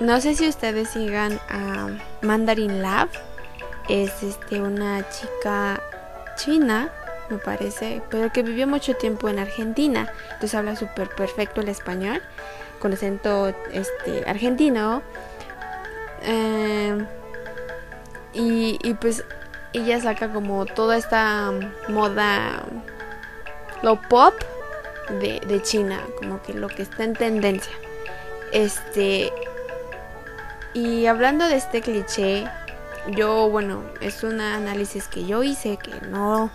No 0.00 0.20
sé 0.20 0.34
si 0.34 0.48
ustedes 0.48 0.90
sigan 0.90 1.38
a 1.50 1.88
Mandarin 2.22 2.80
Lab. 2.80 3.08
Es 3.88 4.22
este 4.22 4.60
una 4.60 5.04
chica 5.10 5.82
china, 6.36 6.90
me 7.28 7.38
parece, 7.38 8.00
pero 8.08 8.32
que 8.32 8.42
vivió 8.42 8.66
mucho 8.66 8.94
tiempo 8.94 9.28
en 9.28 9.38
Argentina. 9.38 10.10
Entonces 10.24 10.54
habla 10.54 10.76
súper 10.76 11.08
perfecto 11.10 11.60
el 11.60 11.68
español, 11.68 12.22
con 12.78 12.92
acento 12.92 13.48
este 13.72 14.24
argentino 14.26 15.02
eh, 16.22 17.06
y, 18.32 18.94
pues 18.94 19.24
ella 19.72 20.00
saca 20.00 20.32
como 20.32 20.64
toda 20.66 20.96
esta 20.96 21.52
moda, 21.88 22.64
lo 23.82 24.00
pop 24.02 24.34
de, 25.20 25.40
de 25.40 25.62
China, 25.62 26.00
como 26.18 26.40
que 26.42 26.54
lo 26.54 26.68
que 26.68 26.82
está 26.82 27.04
en 27.04 27.14
tendencia. 27.14 27.72
Este. 28.52 29.32
Y 30.74 31.06
hablando 31.06 31.46
de 31.48 31.56
este 31.56 31.80
cliché, 31.80 32.46
yo, 33.08 33.48
bueno, 33.50 33.82
es 34.00 34.22
un 34.22 34.40
análisis 34.40 35.08
que 35.08 35.24
yo 35.24 35.42
hice 35.42 35.78
que 35.78 36.06
no, 36.08 36.50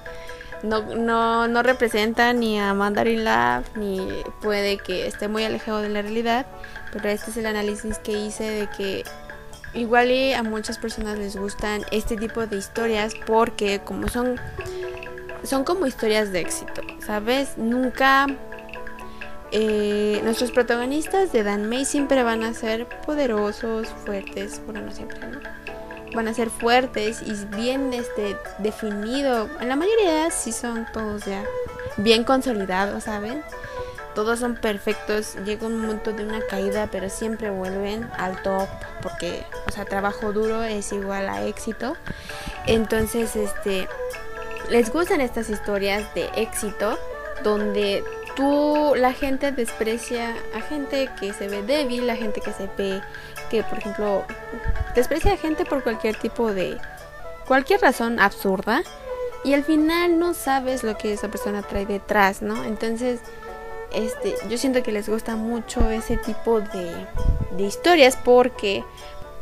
no, 0.61 0.81
no, 0.95 1.47
no 1.47 1.63
representa 1.63 2.31
ni 2.33 2.59
a 2.59 2.73
Mandarin 2.73 3.23
Lab, 3.23 3.63
ni 3.75 4.07
puede 4.41 4.77
que 4.77 5.07
esté 5.07 5.27
muy 5.27 5.43
alejado 5.43 5.81
de 5.81 5.89
la 5.89 6.01
realidad, 6.01 6.45
pero 6.91 7.09
este 7.09 7.31
es 7.31 7.37
el 7.37 7.47
análisis 7.47 7.97
que 7.99 8.11
hice 8.13 8.49
de 8.49 8.67
que 8.69 9.03
Igual 9.73 10.11
y 10.11 10.33
a 10.33 10.43
muchas 10.43 10.77
personas 10.77 11.17
les 11.17 11.35
gustan 11.35 11.83
este 11.91 12.15
tipo 12.15 12.45
de 12.45 12.57
historias 12.57 13.13
porque 13.25 13.81
como 13.83 14.07
son 14.07 14.39
son 15.43 15.63
como 15.63 15.85
historias 15.85 16.31
de 16.31 16.39
éxito, 16.39 16.81
¿sabes? 17.05 17.57
Nunca 17.57 18.27
eh, 19.51 20.19
nuestros 20.23 20.51
protagonistas 20.51 21.31
de 21.31 21.43
Dan 21.43 21.69
May 21.69 21.85
siempre 21.85 22.23
van 22.23 22.43
a 22.43 22.53
ser 22.53 22.87
poderosos, 23.05 23.87
fuertes, 24.05 24.61
bueno, 24.65 24.81
no 24.81 24.91
siempre, 24.91 25.19
¿no? 25.19 25.39
Van 26.15 26.27
a 26.27 26.33
ser 26.33 26.49
fuertes 26.49 27.21
y 27.21 27.33
bien 27.55 27.93
este, 27.93 28.35
definido. 28.59 29.49
En 29.59 29.69
la 29.69 29.75
mayoría 29.75 30.31
sí 30.31 30.51
son 30.51 30.87
todos 30.93 31.25
ya 31.25 31.43
bien 31.97 32.23
consolidados, 32.23 33.03
¿saben? 33.03 33.43
Todos 34.13 34.39
son 34.39 34.55
perfectos, 34.55 35.35
llega 35.45 35.67
un 35.67 35.79
momento 35.79 36.11
de 36.13 36.23
una 36.25 36.41
caída, 36.47 36.87
pero 36.91 37.09
siempre 37.09 37.49
vuelven 37.49 38.09
al 38.17 38.41
top 38.41 38.67
porque, 39.01 39.45
o 39.67 39.71
sea, 39.71 39.85
trabajo 39.85 40.31
duro 40.31 40.63
es 40.63 40.91
igual 40.91 41.29
a 41.29 41.43
éxito. 41.45 41.95
Entonces, 42.67 43.35
este, 43.35 43.87
les 44.69 44.91
gustan 44.91 45.21
estas 45.21 45.49
historias 45.49 46.13
de 46.13 46.29
éxito 46.35 46.97
donde 47.43 48.03
tú, 48.35 48.93
la 48.95 49.13
gente 49.13 49.51
desprecia 49.51 50.35
a 50.55 50.61
gente 50.61 51.09
que 51.19 51.33
se 51.33 51.47
ve 51.47 51.63
débil, 51.63 52.09
a 52.09 52.15
gente 52.15 52.41
que 52.41 52.53
se 52.53 52.69
ve 52.77 53.01
que, 53.49 53.63
por 53.63 53.77
ejemplo, 53.77 54.25
desprecia 54.95 55.33
a 55.33 55.37
gente 55.37 55.65
por 55.65 55.83
cualquier 55.83 56.15
tipo 56.15 56.53
de, 56.53 56.77
cualquier 57.45 57.81
razón 57.81 58.19
absurda. 58.19 58.83
Y 59.43 59.53
al 59.53 59.63
final 59.65 60.19
no 60.19 60.33
sabes 60.33 60.83
lo 60.83 60.97
que 60.97 61.11
esa 61.11 61.27
persona 61.27 61.63
trae 61.63 61.85
detrás, 61.85 62.41
¿no? 62.41 62.63
Entonces, 62.63 63.19
este, 63.93 64.35
yo 64.49 64.57
siento 64.57 64.81
que 64.83 64.91
les 64.91 65.07
gusta 65.07 65.35
mucho 65.35 65.89
ese 65.89 66.17
tipo 66.17 66.61
de, 66.61 67.07
historias 67.59 68.17
porque 68.17 68.83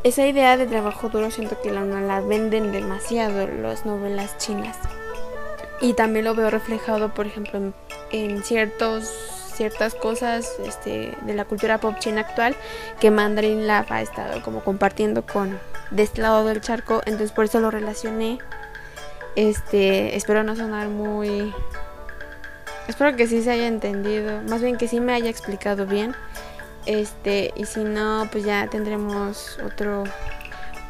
esa 0.04 0.26
idea 0.26 0.58
de 0.58 0.68
trabajo 0.68 1.10
duro 1.10 1.32
siento 1.32 1.60
que 1.62 1.72
la, 1.72 2.22
venden 2.22 2.72
demasiado 2.72 3.48
las 3.48 3.86
novelas 3.86 4.38
chinas. 4.38 4.78
Y 5.80 5.94
también 5.94 6.26
lo 6.26 6.36
veo 6.36 6.50
reflejado, 6.50 7.14
por 7.14 7.26
ejemplo, 7.26 7.74
en, 8.12 8.44
ciertos 8.44 9.38
ciertas 9.56 9.94
cosas 9.96 10.56
este, 10.66 11.14
de 11.22 11.34
la 11.34 11.46
cultura 11.46 11.78
pop 11.78 11.96
china 12.00 12.22
actual 12.22 12.56
que 13.00 13.12
Mandarin 13.12 13.68
Lab 13.68 13.86
ha 13.90 14.02
estado 14.02 14.42
como 14.42 14.64
compartiendo 14.64 15.24
con 15.26 15.60
de 15.92 16.04
este 16.04 16.22
lado 16.22 16.46
del 16.46 16.62
charco, 16.62 17.02
entonces 17.06 17.32
por 17.32 17.46
eso 17.46 17.60
lo 17.60 17.70
relacioné. 17.70 18.40
Este, 19.36 20.16
espero 20.16 20.44
no 20.44 20.56
sonar 20.56 20.88
muy 20.88 21.54
Espero 22.88 23.16
que 23.16 23.28
sí 23.28 23.42
se 23.42 23.52
haya 23.52 23.68
entendido, 23.68 24.42
más 24.44 24.62
bien 24.62 24.78
que 24.78 24.88
sí 24.88 25.00
me 25.00 25.14
haya 25.14 25.30
explicado 25.30 25.86
bien. 25.86 26.16
Este, 26.86 27.54
y 27.56 27.66
si 27.66 27.84
no, 27.84 28.28
pues 28.32 28.44
ya 28.44 28.68
tendremos 28.68 29.60
otro 29.64 30.04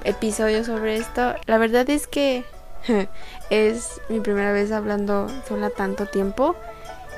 episodio 0.04 0.63
sobre 0.63 0.97
esto. 0.97 1.36
La 1.45 1.58
verdad 1.58 1.89
es 1.89 2.08
que 2.08 2.45
es 3.49 4.01
mi 4.10 4.19
primera 4.19 4.51
vez 4.51 4.71
hablando 4.71 5.27
sola 5.47 5.69
tanto 5.69 6.06
tiempo 6.06 6.56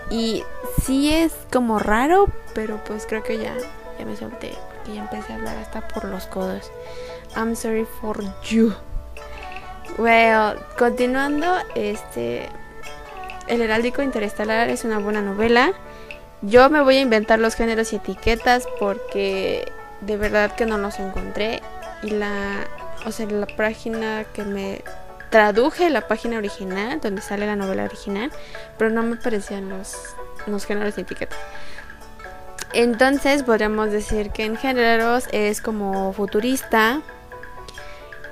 y 0.10 0.44
sí 0.84 1.12
es 1.12 1.34
como 1.52 1.80
raro, 1.80 2.28
pero 2.54 2.84
pues 2.84 3.06
creo 3.06 3.24
que 3.24 3.38
ya 3.38 3.56
ya 3.98 4.06
me 4.06 4.16
solté, 4.16 4.56
porque 4.76 4.96
ya 4.96 5.02
empecé 5.02 5.34
a 5.34 5.36
hablar 5.36 5.58
hasta 5.58 5.88
por 5.88 6.06
los 6.06 6.26
codos. 6.28 6.72
I'm 7.36 7.56
sorry 7.56 7.86
for 8.02 8.24
you. 8.44 8.74
Well, 9.98 10.58
continuando, 10.78 11.58
este 11.76 12.50
el 13.48 13.62
Heráldico 13.62 14.02
Interestelar 14.02 14.70
es 14.70 14.84
una 14.84 15.00
buena 15.00 15.22
novela. 15.22 15.74
Yo 16.42 16.70
me 16.70 16.82
voy 16.82 16.98
a 16.98 17.02
inventar 17.02 17.40
los 17.40 17.56
géneros 17.56 17.94
y 17.94 17.98
etiquetas 17.98 18.68
porque 18.80 19.72
de 20.02 20.18
verdad 20.18 20.56
que 20.56 20.66
no 20.66 20.78
los 20.78 21.00
encontré. 21.00 21.62
Y 22.02 22.10
la, 22.10 22.68
o 23.06 23.12
sea, 23.12 23.26
la 23.28 23.48
página 23.48 24.26
que 24.34 24.44
me 24.44 24.82
traduje 25.30 25.90
la 25.90 26.08
página 26.08 26.38
original, 26.38 27.00
donde 27.02 27.22
sale 27.22 27.48
la 27.48 27.56
novela 27.56 27.86
original, 27.86 28.32
pero 28.78 28.92
no 28.92 29.02
me 29.02 29.16
parecían 29.16 29.70
los, 29.70 29.96
los 30.46 30.66
géneros 30.66 30.98
y 30.98 31.02
etiquetas. 31.02 31.40
Entonces 32.74 33.44
podríamos 33.44 33.92
decir 33.92 34.32
que 34.32 34.46
en 34.46 34.58
géneros 34.58 35.26
es 35.32 35.62
como 35.62 36.12
futurista, 36.14 37.02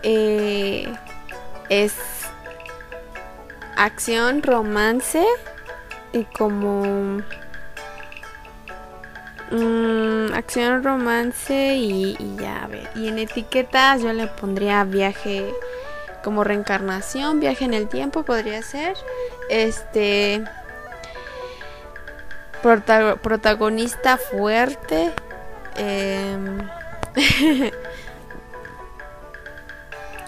eh, 0.04 0.92
es 1.70 1.94
acción, 3.86 4.44
romance 4.44 5.26
y 6.14 6.24
como 6.26 7.22
mm, 9.52 10.34
acción, 10.34 10.84
romance 10.84 11.76
y, 11.76 12.18
ya, 12.40 12.64
a 12.64 12.68
ver. 12.68 12.90
Y 12.96 13.08
en 13.08 13.20
etiquetas 13.20 14.02
yo 14.02 14.14
le 14.14 14.28
pondría 14.28 14.84
viaje 14.84 15.52
como 16.24 16.44
reencarnación, 16.44 17.40
viaje 17.40 17.66
en 17.66 17.74
el 17.74 17.88
tiempo 17.88 18.24
podría 18.24 18.62
ser. 18.62 18.96
Este 19.50 20.44
protagonista 22.62 24.18
fuerte. 24.18 25.12
Eh, 25.78 26.38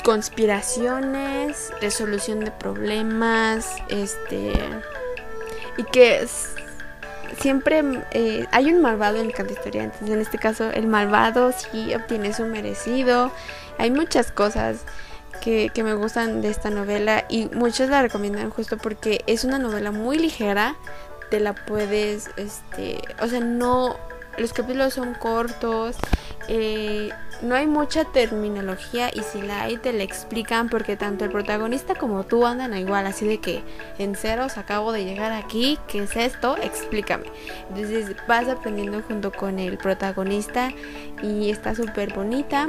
conspiraciones, 0.03 1.71
resolución 1.81 2.41
de 2.41 2.51
problemas, 2.51 3.75
este 3.89 4.53
y 5.77 5.83
que 5.85 6.27
siempre 7.39 7.81
eh, 8.11 8.45
hay 8.51 8.71
un 8.71 8.81
malvado 8.81 9.17
en 9.17 9.31
cada 9.31 9.51
historia, 9.51 9.83
entonces 9.83 10.09
en 10.09 10.21
este 10.21 10.37
caso 10.37 10.69
el 10.69 10.87
malvado 10.87 11.51
sí 11.51 11.93
obtiene 11.95 12.33
su 12.33 12.45
merecido. 12.45 13.31
Hay 13.77 13.91
muchas 13.91 14.31
cosas 14.31 14.81
que, 15.41 15.71
que 15.73 15.83
me 15.83 15.95
gustan 15.95 16.41
de 16.41 16.49
esta 16.49 16.69
novela 16.69 17.25
y 17.29 17.45
muchos 17.47 17.89
la 17.89 18.01
recomiendan 18.01 18.49
justo 18.49 18.77
porque 18.77 19.23
es 19.25 19.43
una 19.43 19.57
novela 19.57 19.91
muy 19.91 20.19
ligera, 20.19 20.75
te 21.31 21.39
la 21.39 21.53
puedes, 21.53 22.29
este, 22.37 23.01
o 23.19 23.27
sea, 23.27 23.39
no, 23.39 23.97
los 24.37 24.53
capítulos 24.53 24.93
son 24.93 25.15
cortos, 25.15 25.95
eh, 26.47 27.09
no 27.41 27.55
hay 27.55 27.67
mucha 27.67 28.05
terminología 28.05 29.09
y 29.13 29.21
si 29.21 29.41
la 29.41 29.63
hay 29.63 29.77
te 29.77 29.93
la 29.93 30.03
explican 30.03 30.69
porque 30.69 30.95
tanto 30.95 31.25
el 31.25 31.31
protagonista 31.31 31.95
como 31.95 32.25
tú 32.25 32.45
andan 32.45 32.75
igual, 32.77 33.05
así 33.05 33.27
de 33.27 33.39
que 33.39 33.63
en 33.97 34.15
ceros 34.15 34.57
acabo 34.57 34.91
de 34.91 35.05
llegar 35.05 35.31
aquí, 35.31 35.79
¿qué 35.87 36.03
es 36.03 36.15
esto? 36.15 36.57
Explícame. 36.57 37.25
Entonces 37.69 38.15
vas 38.27 38.47
aprendiendo 38.47 39.01
junto 39.01 39.31
con 39.31 39.59
el 39.59 39.77
protagonista 39.77 40.71
y 41.21 41.49
está 41.49 41.75
súper 41.75 42.13
bonita. 42.13 42.63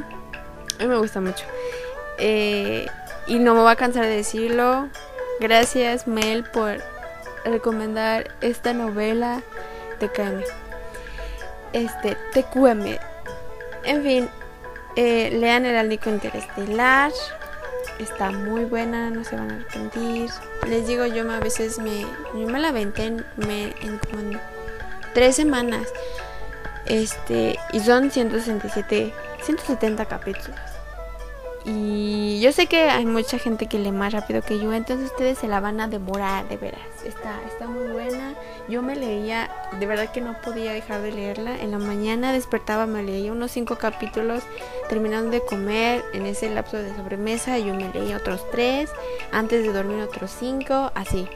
A 0.78 0.82
mí 0.82 0.88
me 0.88 0.98
gusta 0.98 1.20
mucho. 1.20 1.44
Eh, 2.18 2.87
y 3.26 3.38
no 3.38 3.54
me 3.54 3.62
va 3.62 3.72
a 3.72 3.76
cansar 3.76 4.04
de 4.04 4.16
decirlo. 4.16 4.88
Gracias 5.40 6.06
Mel 6.06 6.44
por 6.44 6.78
recomendar 7.44 8.34
esta 8.40 8.72
novela 8.72 9.42
TKM. 9.98 10.42
Este, 11.72 12.16
TQM. 12.32 13.13
En 13.85 14.03
fin, 14.03 14.29
eh, 14.97 15.31
lean 15.33 15.66
El 15.66 15.77
Alnico 15.77 16.11
Interestelar. 16.11 17.12
Está 17.99 18.31
muy 18.31 18.64
buena, 18.64 19.11
no 19.11 19.25
se 19.25 19.37
van 19.37 19.51
a 19.51 19.55
arrepentir. 19.57 20.31
Les 20.66 20.87
digo, 20.87 21.07
yo 21.07 21.31
a 21.31 21.40
veces 21.40 21.79
me, 21.79 22.03
yo 22.35 22.47
me 22.49 22.59
la 22.59 22.68
aventé 22.68 23.05
en, 23.05 23.25
me, 23.37 23.66
en 23.83 24.01
tres 25.12 25.37
semanas. 25.37 25.87
Este, 26.87 27.57
y 27.73 27.81
son 27.81 28.11
167, 28.11 29.12
170 29.42 30.05
capítulos. 30.07 30.61
Y 31.64 32.40
yo 32.42 32.53
sé 32.53 32.66
que 32.66 32.90
hay 32.90 33.07
mucha 33.07 33.38
gente 33.38 33.68
que 33.68 33.79
lee 33.79 33.90
más 33.90 34.12
rápido 34.12 34.42
que 34.42 34.59
yo, 34.59 34.75
entonces 34.75 35.11
ustedes 35.11 35.38
se 35.38 35.49
la 35.49 35.61
van 35.61 35.81
a 35.81 35.88
devorar, 35.88 36.47
de 36.49 36.59
veras. 36.59 36.83
Está, 37.05 37.40
está 37.47 37.66
muy 37.66 37.88
buena. 37.88 38.35
Yo 38.68 38.83
me 38.83 38.96
leía, 38.96 39.50
de 39.79 39.87
verdad 39.87 40.11
que 40.11 40.20
no 40.20 40.40
podía 40.40 40.72
dejar 40.72 41.03
de 41.03 41.12
leerla. 41.12 41.61
En 41.61 41.70
la 41.70 41.79
mañana 41.79 42.33
despertaba, 42.33 42.87
me 42.87 43.03
leía 43.03 43.33
unos 43.33 43.50
cinco 43.50 43.77
capítulos, 43.77 44.42
terminando 44.88 45.31
de 45.31 45.44
comer 45.44 46.03
en 46.14 46.27
ese 46.27 46.48
lapso 46.48 46.79
de 46.79 46.94
sobremesa, 46.96 47.59
yo 47.59 47.74
me 47.74 47.92
leía 47.92 48.16
otros 48.16 48.48
tres, 48.50 48.90
antes 49.33 49.64
de 49.64 49.72
dormir 49.72 50.03
otros 50.03 50.35
cinco, 50.38 50.90
así. 50.94 51.29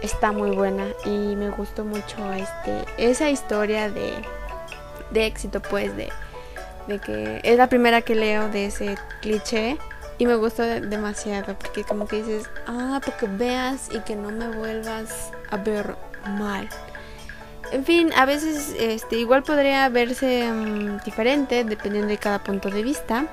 Está 0.00 0.32
muy 0.32 0.50
buena 0.50 0.86
y 1.04 1.36
me 1.36 1.50
gustó 1.50 1.84
mucho 1.84 2.32
este 2.32 2.84
esa 2.98 3.30
historia 3.30 3.90
de, 3.90 4.12
de 5.10 5.26
éxito, 5.26 5.60
pues, 5.60 5.96
de 5.96 6.10
de 6.86 6.98
que 6.98 7.40
es 7.42 7.56
la 7.56 7.68
primera 7.68 8.02
que 8.02 8.14
leo 8.14 8.48
de 8.48 8.66
ese 8.66 8.96
cliché 9.20 9.78
y 10.18 10.26
me 10.26 10.36
gustó 10.36 10.62
demasiado 10.62 11.54
porque 11.58 11.82
como 11.84 12.06
que 12.06 12.22
dices, 12.22 12.48
ah, 12.66 13.00
porque 13.04 13.26
veas 13.26 13.88
y 13.92 14.00
que 14.00 14.16
no 14.16 14.30
me 14.30 14.48
vuelvas 14.48 15.30
ver 15.56 15.96
mal. 16.38 16.68
En 17.72 17.84
fin, 17.84 18.12
a 18.14 18.24
veces 18.24 18.74
este, 18.78 19.16
igual 19.16 19.42
podría 19.42 19.88
verse 19.88 20.50
mm, 20.50 21.00
diferente 21.04 21.64
dependiendo 21.64 22.08
de 22.08 22.18
cada 22.18 22.42
punto 22.42 22.70
de 22.70 22.82
vista. 22.82 23.26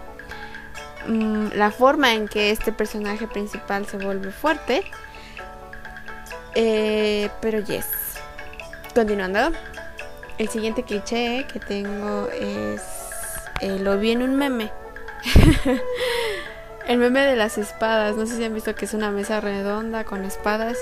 Mm, 1.08 1.50
la 1.56 1.72
forma 1.72 2.14
en 2.14 2.28
que 2.28 2.52
este 2.52 2.72
personaje 2.72 3.28
principal 3.28 3.86
se 3.86 3.98
vuelve 3.98 4.32
fuerte. 4.32 4.84
Eh, 6.56 7.30
pero 7.42 7.60
yes. 7.60 7.88
Continuando. 8.96 9.52
El 10.38 10.50
siguiente 10.50 10.84
cliché 10.84 11.46
que 11.52 11.60
tengo 11.60 12.28
es 12.30 12.82
eh, 13.62 13.78
lo 13.80 13.98
vi 14.00 14.12
en 14.12 14.24
un 14.24 14.36
meme. 14.36 14.72
el 16.88 16.98
meme 16.98 17.22
de 17.22 17.36
las 17.36 17.58
espadas. 17.58 18.16
No 18.16 18.26
sé 18.26 18.38
si 18.38 18.44
han 18.44 18.54
visto 18.54 18.74
que 18.74 18.86
es 18.86 18.94
una 18.94 19.12
mesa 19.12 19.40
redonda 19.40 20.04
con 20.04 20.26
espadas. 20.26 20.78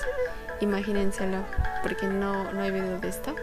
Imagínenselo, 0.61 1.43
porque 1.81 2.07
no, 2.07 2.51
no 2.51 2.63
he 2.63 2.71
video 2.71 2.99
de 2.99 3.09
esto. 3.09 3.35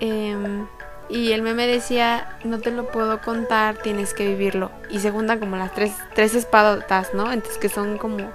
Em, 0.00 0.66
y 1.08 1.32
el 1.32 1.42
meme 1.42 1.66
decía, 1.66 2.38
no 2.44 2.58
te 2.58 2.70
lo 2.70 2.90
puedo 2.90 3.20
contar, 3.20 3.76
tienes 3.76 4.14
que 4.14 4.26
vivirlo. 4.26 4.70
Y 4.90 5.00
se 5.00 5.10
juntan 5.10 5.38
como 5.38 5.56
las 5.56 5.74
tres, 5.74 5.92
tres 6.14 6.34
espadas, 6.34 7.14
¿no? 7.14 7.32
Entonces 7.32 7.58
que 7.58 7.68
son 7.68 7.98
como 7.98 8.30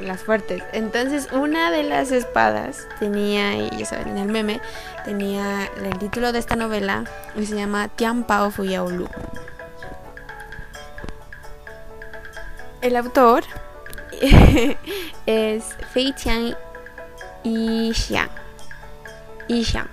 las 0.00 0.22
fuertes. 0.22 0.62
Entonces 0.72 1.28
una 1.32 1.70
de 1.70 1.82
las 1.82 2.12
espadas 2.12 2.88
tenía, 2.98 3.54
y 3.54 3.70
ya 3.76 3.86
saben, 3.86 4.08
en 4.08 4.18
el 4.18 4.28
meme, 4.28 4.60
tenía 5.04 5.68
el 5.82 5.98
título 5.98 6.32
de 6.32 6.38
esta 6.38 6.56
novela 6.56 7.04
y 7.36 7.46
se 7.46 7.56
llama 7.56 7.88
Tian 7.88 8.24
Pao 8.24 8.50
Fuyaolu. 8.50 9.08
El 12.80 12.96
autor 12.96 13.42
es 15.26 15.64
Fei 15.92 16.12
Tian 16.12 16.56
Yixiang. 17.44 18.30
Yixiang. 19.48 19.88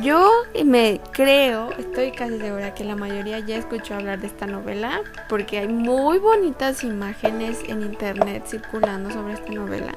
Yo 0.00 0.30
me 0.64 1.02
creo, 1.12 1.70
estoy 1.72 2.12
casi 2.12 2.38
segura 2.38 2.72
que 2.72 2.82
la 2.82 2.96
mayoría 2.96 3.40
ya 3.40 3.58
escuchó 3.58 3.94
hablar 3.94 4.20
de 4.20 4.26
esta 4.28 4.46
novela 4.46 5.02
porque 5.28 5.58
hay 5.58 5.68
muy 5.68 6.18
bonitas 6.18 6.82
imágenes 6.82 7.58
en 7.68 7.82
internet 7.82 8.44
circulando 8.46 9.10
sobre 9.10 9.34
esta 9.34 9.52
novela. 9.52 9.92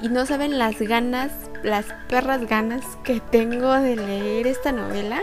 Y 0.00 0.10
no 0.10 0.26
saben 0.26 0.58
las 0.58 0.78
ganas, 0.78 1.32
las 1.64 1.86
perras 2.08 2.46
ganas 2.46 2.84
que 3.02 3.18
tengo 3.18 3.72
de 3.72 3.96
leer 3.96 4.46
esta 4.46 4.70
novela. 4.70 5.22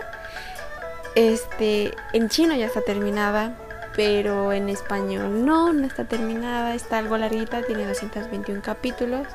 Este, 1.15 1.93
en 2.11 2.27
chino 2.27 2.55
ya 2.55 2.65
está 2.65 2.81
terminada, 2.81 3.55
pero 3.95 4.51
en 4.53 4.69
español 4.69 5.45
no, 5.45 5.73
no 5.73 5.85
está 5.85 6.05
terminada, 6.05 6.75
está 6.75 6.97
algo 6.97 7.17
larguita, 7.17 7.61
tiene 7.61 7.85
221 7.85 8.61
capítulos 8.61 9.27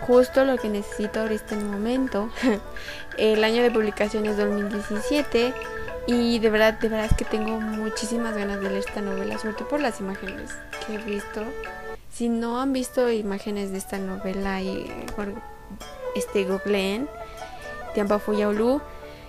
justo 0.00 0.44
lo 0.44 0.56
que 0.56 0.68
necesito 0.68 1.20
ahorita 1.20 1.54
en 1.54 1.60
el 1.60 1.66
momento. 1.66 2.30
el 3.18 3.42
año 3.44 3.62
de 3.62 3.70
publicación 3.70 4.26
es 4.26 4.36
2017 4.36 5.54
y 6.06 6.38
de 6.38 6.50
verdad, 6.50 6.74
de 6.74 6.88
verdad 6.88 7.06
es 7.10 7.16
que 7.16 7.24
tengo 7.24 7.60
muchísimas 7.60 8.36
ganas 8.36 8.60
de 8.60 8.68
leer 8.68 8.84
esta 8.86 9.00
novela, 9.00 9.38
sobre 9.38 9.54
todo 9.54 9.68
por 9.68 9.80
las 9.80 10.00
imágenes 10.00 10.50
que 10.86 10.94
he 10.94 10.98
visto. 10.98 11.42
Si 12.10 12.28
no 12.28 12.60
han 12.60 12.72
visto 12.72 13.10
imágenes 13.10 13.72
de 13.72 13.78
esta 13.78 13.98
novela 13.98 14.62
y 14.62 14.90
este 16.14 16.44
googleen 16.44 17.08
Tiampa 17.92 18.18
Fuyaulu 18.18 18.80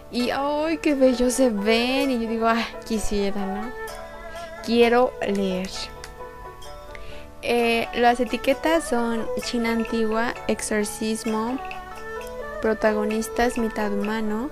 y 0.09 0.29
ay 0.29 0.77
qué 0.77 0.95
bello 0.95 1.29
se 1.29 1.49
ven 1.49 2.11
y 2.11 2.21
yo 2.23 2.29
digo, 2.29 2.47
ah, 2.47 2.65
quisiera, 2.85 3.45
¿no? 3.45 3.71
Quiero 4.67 5.13
leer. 5.25 5.69
Eh, 7.41 7.87
las 7.95 8.19
etiquetas 8.19 8.83
son 8.83 9.25
China 9.41 9.71
antigua, 9.71 10.33
exorcismo, 10.49 11.57
protagonistas 12.61 13.57
mitad 13.57 13.93
humano, 13.93 14.49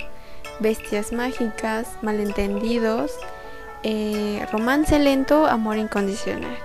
bestias 0.61 1.11
mágicas, 1.11 1.89
malentendidos, 2.01 3.11
eh, 3.83 4.47
romance 4.53 4.97
lento, 4.99 5.47
amor 5.47 5.75
incondicional. 5.75 6.57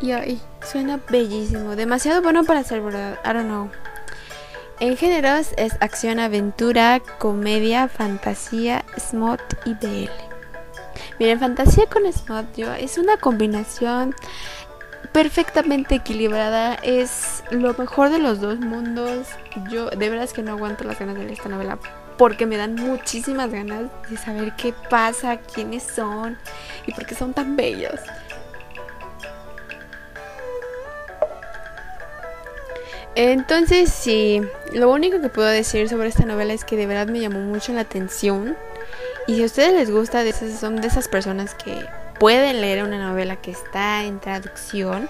Y 0.00 0.12
ay, 0.12 0.40
suena 0.64 1.00
bellísimo, 1.10 1.74
demasiado 1.74 2.22
bueno 2.22 2.44
para 2.44 2.62
ser 2.62 2.80
verdad. 2.80 3.18
I 3.24 3.32
don't 3.32 3.46
know. 3.46 3.70
En 4.78 4.96
géneros 4.96 5.48
es 5.56 5.72
acción, 5.80 6.20
aventura, 6.20 7.02
comedia, 7.18 7.88
fantasía, 7.88 8.84
smut 8.96 9.40
y 9.64 9.74
BL. 9.74 10.33
Miren, 11.18 11.40
fantasía 11.40 11.86
con 11.86 12.10
smut 12.12 12.46
yo, 12.56 12.72
es 12.74 12.98
una 12.98 13.16
combinación 13.16 14.14
perfectamente 15.12 15.96
equilibrada. 15.96 16.74
Es 16.74 17.44
lo 17.50 17.74
mejor 17.74 18.10
de 18.10 18.18
los 18.18 18.40
dos 18.40 18.58
mundos. 18.58 19.28
Yo 19.70 19.90
de 19.90 20.08
verdad 20.08 20.24
es 20.24 20.32
que 20.32 20.42
no 20.42 20.52
aguanto 20.52 20.84
las 20.84 20.98
ganas 20.98 21.14
de 21.14 21.22
leer 21.22 21.34
esta 21.34 21.48
novela 21.48 21.78
porque 22.18 22.46
me 22.46 22.56
dan 22.56 22.74
muchísimas 22.74 23.50
ganas 23.50 23.84
de 24.08 24.16
saber 24.16 24.54
qué 24.56 24.72
pasa, 24.90 25.38
quiénes 25.38 25.82
son 25.82 26.38
y 26.86 26.92
por 26.92 27.06
qué 27.06 27.14
son 27.14 27.34
tan 27.34 27.56
bellos. 27.56 28.00
Entonces, 33.16 33.92
sí, 33.92 34.42
lo 34.72 34.90
único 34.90 35.20
que 35.20 35.28
puedo 35.28 35.46
decir 35.46 35.88
sobre 35.88 36.08
esta 36.08 36.24
novela 36.24 36.52
es 36.52 36.64
que 36.64 36.76
de 36.76 36.86
verdad 36.86 37.06
me 37.06 37.20
llamó 37.20 37.38
mucho 37.40 37.72
la 37.72 37.82
atención. 37.82 38.56
Y 39.26 39.36
si 39.36 39.42
a 39.42 39.46
ustedes 39.46 39.72
les 39.72 39.90
gusta, 39.90 40.22
de 40.22 40.30
esas, 40.30 40.58
son 40.58 40.80
de 40.80 40.88
esas 40.88 41.08
personas 41.08 41.54
que 41.54 41.86
pueden 42.18 42.60
leer 42.60 42.84
una 42.84 42.98
novela 42.98 43.36
que 43.36 43.50
está 43.50 44.04
en 44.04 44.20
traducción, 44.20 45.08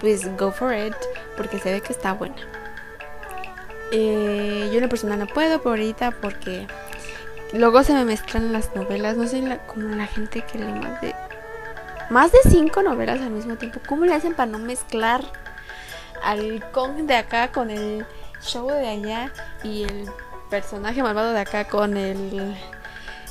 pues 0.00 0.36
go 0.36 0.50
for 0.50 0.74
it, 0.74 0.94
porque 1.36 1.58
se 1.58 1.72
ve 1.72 1.80
que 1.80 1.92
está 1.92 2.12
buena. 2.12 2.36
Eh, 3.92 4.68
yo 4.70 4.76
en 4.76 4.82
la 4.82 4.88
persona 4.88 5.16
no 5.16 5.26
puedo 5.26 5.60
por 5.62 5.72
ahorita 5.72 6.12
porque 6.12 6.66
luego 7.52 7.82
se 7.84 7.92
me 7.92 8.04
mezclan 8.04 8.52
las 8.52 8.74
novelas, 8.74 9.16
no 9.16 9.26
sé 9.26 9.42
como 9.66 9.94
la 9.94 10.06
gente 10.06 10.42
que 10.42 10.58
lee 10.58 10.72
más 10.72 11.00
de 11.00 11.14
más 12.10 12.32
de 12.32 12.38
cinco 12.48 12.82
novelas 12.82 13.20
al 13.20 13.30
mismo 13.30 13.56
tiempo. 13.56 13.80
¿Cómo 13.86 14.04
le 14.04 14.14
hacen 14.14 14.34
para 14.34 14.50
no 14.50 14.58
mezclar 14.58 15.22
al 16.22 16.62
Kong 16.70 17.06
de 17.06 17.16
acá 17.16 17.52
con 17.52 17.70
el 17.70 18.04
show 18.42 18.68
de 18.68 18.88
allá 18.88 19.32
y 19.62 19.84
el 19.84 20.10
personaje 20.50 21.02
malvado 21.02 21.32
de 21.32 21.40
acá 21.40 21.64
con 21.68 21.96
el 21.96 22.54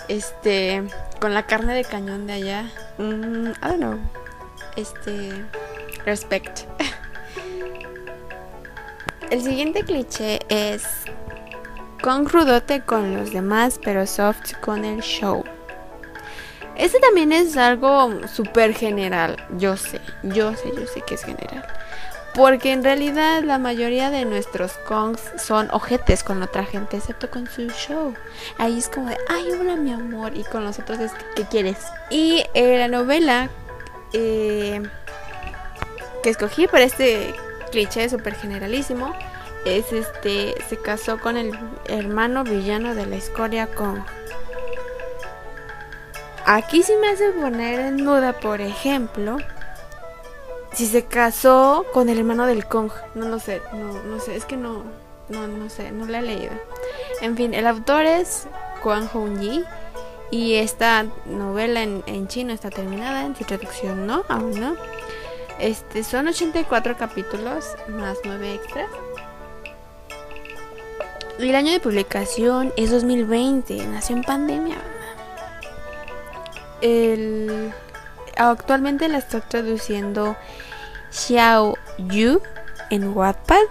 este 0.08 0.84
con 1.20 1.34
la 1.34 1.46
carne 1.46 1.74
de 1.74 1.84
cañón 1.84 2.28
de 2.28 2.34
allá. 2.34 2.72
Mm, 2.98 3.50
I 3.50 3.54
don't 3.62 3.78
know. 3.78 4.00
Este 4.76 5.46
respect. 6.06 6.62
El 9.30 9.42
siguiente 9.42 9.84
cliché 9.84 10.40
es 10.50 10.84
con 12.02 12.28
rudote 12.28 12.82
con 12.82 13.16
los 13.16 13.32
demás, 13.32 13.80
pero 13.82 14.06
soft 14.06 14.56
con 14.60 14.84
el 14.84 15.02
show. 15.02 15.44
Este 16.76 17.00
también 17.00 17.32
es 17.32 17.56
algo 17.58 18.28
súper 18.28 18.74
general. 18.74 19.38
Yo 19.58 19.78
sé, 19.78 20.02
yo 20.24 20.56
sé, 20.56 20.72
yo 20.76 20.88
sé 20.88 21.02
que 21.02 21.16
es 21.16 21.24
general. 21.24 21.66
Porque 22.34 22.72
en 22.72 22.84
realidad 22.84 23.44
la 23.44 23.58
mayoría 23.58 24.10
de 24.10 24.24
nuestros 24.24 24.74
kongs 24.88 25.22
son 25.38 25.70
ojetes 25.72 26.24
con 26.24 26.42
otra 26.42 26.64
gente, 26.64 26.98
excepto 26.98 27.30
con 27.30 27.48
su 27.48 27.68
show. 27.70 28.14
Ahí 28.58 28.80
es 28.80 28.88
como 28.88 29.10
de, 29.10 29.18
ay, 29.28 29.52
hola 29.52 29.76
mi 29.76 29.92
amor. 29.92 30.36
Y 30.36 30.44
con 30.44 30.64
los 30.64 30.80
otros 30.80 31.12
¿qué 31.36 31.44
quieres? 31.44 31.78
Y 32.10 32.44
eh, 32.54 32.78
la 32.78 32.88
novela, 32.88 33.50
eh, 34.14 34.82
que 36.24 36.30
escogí 36.30 36.68
para 36.68 36.86
este 36.86 37.34
cliché 37.72 38.10
súper 38.10 38.36
generalísimo 38.36 39.14
es 39.66 39.92
este, 39.94 40.56
se 40.68 40.78
casó 40.78 41.20
con 41.20 41.38
el 41.38 41.52
hermano 41.86 42.44
villano 42.44 42.96
de 42.96 43.06
la 43.06 43.16
escoria 43.16 43.68
con... 43.68 44.04
Aquí 46.46 46.82
sí 46.82 46.94
me 47.00 47.10
hace 47.10 47.32
poner 47.32 47.80
en 47.80 47.98
duda, 47.98 48.34
por 48.34 48.62
ejemplo, 48.62 49.38
si 50.74 50.88
se 50.88 51.06
casó 51.06 51.86
con 51.94 52.10
el 52.10 52.20
hermano 52.20 52.46
del 52.46 52.66
Kong. 52.66 52.92
No 53.16 53.28
lo 53.28 53.40
sé, 53.40 53.62
no, 53.74 54.02
no 54.04 54.20
sé, 54.20 54.36
es 54.36 54.46
que 54.46 54.58
no, 54.58 54.84
no, 55.30 55.48
no 55.48 55.70
sé, 55.70 55.92
no 55.92 56.06
lo 56.06 56.16
he 56.16 56.22
leído. 56.22 56.52
En 57.22 57.36
fin, 57.36 57.54
el 57.54 57.68
autor 57.68 58.06
es 58.06 58.48
Kwang 58.82 59.08
Hong-yi 59.08 59.64
y 60.32 60.56
esta 60.56 61.06
novela 61.26 61.84
en, 61.84 62.04
en 62.08 62.28
chino 62.28 62.54
está 62.54 62.70
terminada, 62.70 63.26
en 63.26 63.36
su 63.36 63.44
traducción 63.44 64.08
no, 64.08 64.24
aún 64.30 64.60
no. 64.60 64.76
Este, 65.60 66.04
son 66.04 66.28
84 66.28 66.98
capítulos 66.98 67.66
más 67.88 68.18
9 68.24 68.56
extras. 68.56 68.90
Y 71.38 71.50
el 71.50 71.56
año 71.56 71.72
de 71.72 71.80
publicación 71.80 72.74
es 72.78 72.92
2020, 72.92 73.86
nació 73.88 74.16
en 74.16 74.24
pandemia. 74.24 74.78
El, 76.82 77.72
actualmente 78.50 79.08
la 79.08 79.20
estoy 79.20 79.42
traduciendo 79.42 80.36
Xiao 81.12 81.78
Yu 81.98 82.42
en 82.90 83.16
Wattpad. 83.16 83.62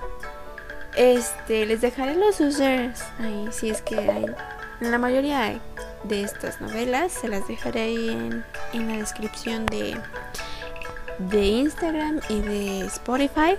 Este, 0.97 1.67
les 1.67 1.81
dejaré 1.81 2.15
los 2.15 2.41
users 2.41 3.03
ahí, 3.19 3.49
si 3.51 3.71
es 3.71 3.83
que 3.83 3.99
hay. 3.99 4.27
La 4.81 4.99
mayoría 4.99 5.61
de 6.05 6.23
estas 6.23 6.61
novelas 6.61 7.13
se 7.13 7.29
las 7.29 7.47
dejaré 7.47 7.83
ahí 7.83 8.09
en, 8.73 8.89
la 8.89 8.97
descripción 8.97 9.67
de, 9.67 9.97
de 11.19 11.47
Instagram 11.47 12.21
y 12.29 12.41
de 12.41 12.81
Spotify. 12.87 13.59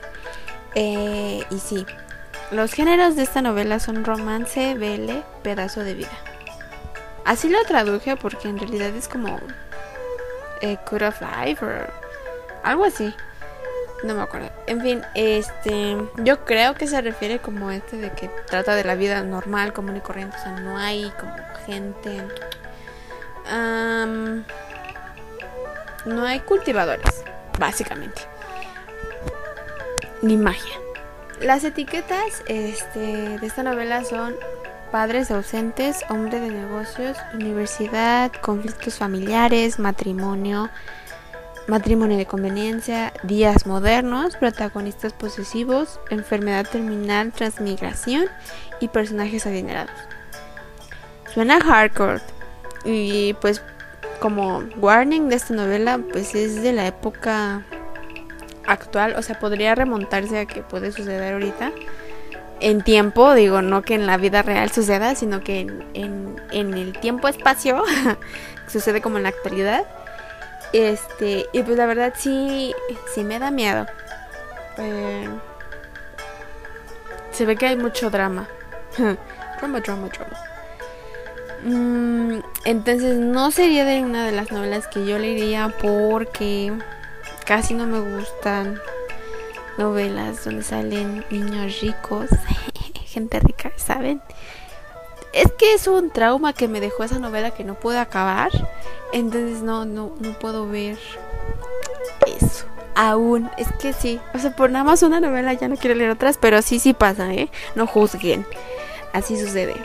Eh, 0.76 1.44
y 1.50 1.60
sí, 1.60 1.86
los 2.52 2.74
géneros 2.74 3.16
de 3.16 3.24
esta 3.24 3.42
novela 3.42 3.80
son 3.80 4.04
romance, 4.04 4.76
vele, 4.76 5.24
pedazo 5.44 5.84
de 5.84 5.94
vida. 5.94 6.12
Así 7.24 7.50
lo 7.50 7.64
traduje 7.64 8.18
porque 8.18 8.50
en 8.50 8.58
realidad 8.58 8.96
es 8.96 9.08
como 9.08 9.40
eh, 10.62 10.78
Code 10.86 11.08
of 11.08 11.22
Life 11.22 11.66
o 11.66 11.70
algo 12.64 12.86
así. 12.86 13.14
No 14.04 14.16
me 14.16 14.22
acuerdo. 14.22 14.50
En 14.66 14.82
fin, 14.82 15.04
este, 15.14 15.96
yo 16.18 16.44
creo 16.44 16.74
que 16.74 16.88
se 16.88 17.02
refiere 17.02 17.40
como 17.40 17.70
este 17.70 17.98
de 17.98 18.12
que 18.12 18.30
trata 18.48 18.76
de 18.76 18.84
la 18.84 18.96
vida 18.96 19.22
normal, 19.22 19.74
común 19.74 19.98
y 19.98 20.02
corriente. 20.02 20.38
O 20.38 20.42
sea, 20.42 20.52
no 20.60 20.78
hay 20.78 21.12
como 21.20 21.36
gente. 21.66 22.22
no 26.06 26.26
hay 26.26 26.40
cultivadores, 26.40 27.24
básicamente. 27.60 28.24
Ni 30.24 30.36
magia. 30.36 30.78
Las 31.40 31.64
etiquetas 31.64 32.44
este, 32.48 33.40
de 33.40 33.48
esta 33.48 33.64
novela 33.64 34.04
son 34.04 34.36
padres 34.92 35.32
ausentes, 35.32 36.04
hombre 36.10 36.40
de 36.40 36.50
negocios, 36.50 37.18
universidad, 37.34 38.32
conflictos 38.42 38.96
familiares, 38.96 39.80
matrimonio, 39.80 40.70
matrimonio 41.68 42.18
de 42.18 42.26
conveniencia, 42.26 43.14
días 43.24 43.66
modernos, 43.66 44.36
protagonistas 44.36 45.14
posesivos, 45.14 46.00
enfermedad 46.10 46.68
terminal, 46.70 47.32
transmigración 47.32 48.26
y 48.80 48.90
personajes 48.90 49.46
adinerados. 49.46 49.96
Suena 51.34 51.62
hardcore 51.62 52.22
y 52.84 53.34
pues 53.36 53.64
como 54.20 54.64
warning 54.78 55.30
de 55.30 55.36
esta 55.36 55.54
novela 55.54 56.00
pues 56.12 56.36
es 56.36 56.62
de 56.62 56.74
la 56.74 56.88
época 56.88 57.66
actual, 58.66 59.16
o 59.18 59.22
sea, 59.22 59.40
podría 59.40 59.76
remontarse 59.76 60.40
a 60.40 60.46
que 60.46 60.62
puede 60.62 60.92
suceder 60.92 61.34
ahorita 61.34 61.72
en 62.62 62.84
tiempo, 62.84 63.34
digo, 63.34 63.62
no 63.62 63.82
que 63.82 63.96
en 63.96 64.06
la 64.06 64.18
vida 64.18 64.44
real 64.44 64.72
suceda, 64.72 65.16
sino 65.16 65.42
que 65.42 65.62
en, 65.62 66.42
en, 66.52 66.74
el 66.76 66.98
tiempo-espacio 66.98 67.84
sucede 68.68 69.02
como 69.02 69.18
en 69.18 69.24
la 69.24 69.30
actualidad. 69.30 69.84
Este, 70.72 71.48
y 71.52 71.64
pues 71.64 71.78
la 71.78 71.86
verdad 71.86 72.14
sí, 72.16 72.74
sí 73.14 73.24
me 73.24 73.40
da 73.40 73.52
miedo. 73.52 73.86
Eh, 74.78 75.28
se 77.32 77.46
ve 77.46 77.56
que 77.56 77.68
hay 77.68 77.76
mucho 77.76 78.10
drama. 78.10 78.48
drama, 78.98 79.80
drama, 79.80 80.08
drama. 80.10 80.38
Mm, 81.64 82.40
entonces 82.66 83.18
no 83.18 83.52
sería 83.52 83.86
de 83.86 84.02
una 84.02 84.26
de 84.26 84.32
las 84.32 84.52
novelas 84.52 84.88
que 84.88 85.06
yo 85.06 85.20
leería 85.20 85.74
porque 85.82 86.74
casi 87.46 87.74
no 87.74 87.86
me 87.86 88.00
gustan 88.00 88.80
novelas 89.82 90.46
donde 90.46 90.62
salen 90.62 91.26
niños 91.32 91.82
ricos, 91.82 92.30
gente 93.08 93.40
rica, 93.40 93.72
¿saben? 93.78 94.22
Es 95.34 95.52
que 95.54 95.74
es 95.74 95.88
un 95.88 96.12
trauma 96.12 96.54
que 96.54 96.68
me 96.68 96.80
dejó 96.80 97.04
esa 97.04 97.18
novela 97.18 97.52
que 97.52 97.64
no 97.64 97.74
pude 97.76 97.98
acabar. 97.98 98.52
Entonces 99.12 99.64
no, 99.64 99.86
no, 99.86 100.12
no 100.20 100.34
puedo 100.40 100.68
ver 100.68 101.00
eso. 102.28 102.66
Aún, 102.94 103.50
es 103.58 103.72
que 103.80 103.94
sí. 103.94 104.20
O 104.34 104.40
sea, 104.40 104.56
por 104.56 104.70
nada 104.70 104.86
más 104.86 105.02
una 105.02 105.20
novela 105.20 105.54
ya 105.54 105.68
no 105.68 105.78
quiero 105.78 105.96
leer 105.96 106.12
otras, 106.12 106.38
pero 106.38 106.62
sí, 106.62 106.78
sí 106.78 106.94
pasa, 106.94 107.34
¿eh? 107.34 107.50
No 107.76 107.88
juzguen. 107.88 108.46
Así 109.14 109.40
sucede. 109.40 109.76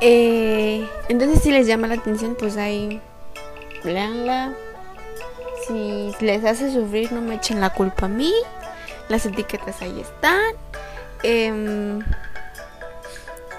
Eh, 0.00 0.88
entonces 1.08 1.42
si 1.42 1.50
les 1.50 1.66
llama 1.66 1.86
la 1.88 1.94
atención, 1.94 2.36
pues 2.38 2.56
ahí 2.56 3.00
leanla, 3.82 4.54
si 5.66 6.14
les 6.20 6.44
hace 6.44 6.72
sufrir, 6.72 7.12
no 7.12 7.20
me 7.20 7.36
echen 7.36 7.60
la 7.60 7.70
culpa 7.70 8.06
a 8.06 8.08
mí. 8.08 8.32
Las 9.08 9.26
etiquetas 9.26 9.82
ahí 9.82 10.00
están. 10.00 10.54
Em, 11.22 12.00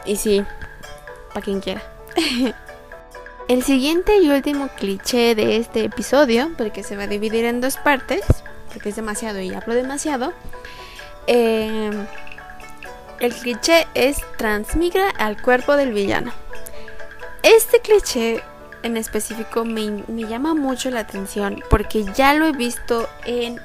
y 0.05 0.15
sí, 0.15 0.43
para 1.29 1.41
quien 1.41 1.59
quiera. 1.59 1.81
El 3.47 3.63
siguiente 3.63 4.17
y 4.17 4.29
último 4.29 4.67
cliché 4.77 5.33
de 5.33 5.57
este 5.57 5.85
episodio, 5.85 6.49
porque 6.57 6.83
se 6.83 6.97
va 6.97 7.03
a 7.03 7.07
dividir 7.07 7.45
en 7.45 7.61
dos 7.61 7.77
partes, 7.77 8.25
porque 8.73 8.89
es 8.89 8.95
demasiado 8.97 9.39
y 9.39 9.53
hablo 9.53 9.73
demasiado. 9.73 10.33
Em, 11.27 12.05
el 13.19 13.33
cliché 13.33 13.87
es 13.93 14.17
transmigra 14.37 15.09
al 15.09 15.41
cuerpo 15.41 15.77
del 15.77 15.93
villano. 15.93 16.33
Este 17.41 17.79
cliché 17.79 18.43
en 18.87 18.97
específico 18.97 19.65
me, 19.65 20.03
llama 20.27 20.53
mucho 20.53 20.89
la 20.89 21.01
atención 21.01 21.63
porque 21.69 22.05
ya 22.15 22.33
lo 22.33 22.47
he 22.47 22.51
visto 22.51 23.07
en 23.25 23.61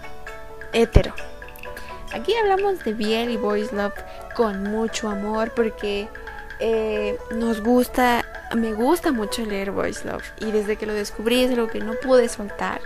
hetero. 0.73 1.15
Aquí 2.13 2.35
hablamos 2.35 2.85
de 2.85 2.93
Biel 2.93 3.31
y 3.31 3.37
Boys 3.39 3.73
Love 3.73 3.95
con 4.37 4.65
mucho 4.65 5.09
amor 5.09 5.53
porque 5.55 6.09
eh, 6.59 7.17
nos 7.35 7.63
gusta, 7.63 8.25
me 8.55 8.75
gusta 8.75 9.13
mucho 9.13 9.47
leer 9.47 9.71
Boys 9.71 10.05
Love 10.05 10.25
y 10.41 10.51
desde 10.51 10.77
que 10.77 10.85
lo 10.85 10.93
descubrí 10.93 11.45
es 11.45 11.51
algo 11.53 11.69
que 11.69 11.81
no 11.81 11.95
pude 11.95 12.29
soltar. 12.29 12.81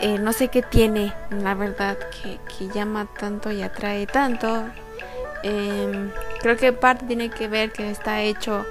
Eh, 0.00 0.18
no 0.18 0.32
sé 0.32 0.48
qué 0.48 0.62
tiene, 0.62 1.12
la 1.30 1.54
verdad, 1.54 1.98
que, 2.22 2.68
llama 2.68 3.06
tanto 3.18 3.50
y 3.50 3.62
atrae 3.62 4.06
tanto. 4.06 4.64
Em, 5.42 6.10
creo 6.40 6.56
que 6.56 6.72
parte 6.72 7.04
tiene 7.04 7.28
que 7.28 7.48
ver 7.48 7.72
que 7.72 7.90
está 7.90 8.22
hecho 8.22 8.64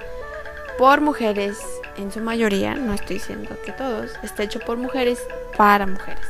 por 0.79 1.01
mujeres 1.01 1.59
en 1.99 2.11
su 2.11 2.21
mayoría, 2.21 2.75
no 2.75 2.93
estoy 2.93 3.17
diciendo 3.17 3.55
que 3.65 3.71
todos, 3.71 4.11
está 4.23 4.43
hecho 4.43 4.59
por 4.59 4.77
mujeres 4.77 5.19
para 5.57 5.85
mujeres. 5.85 6.25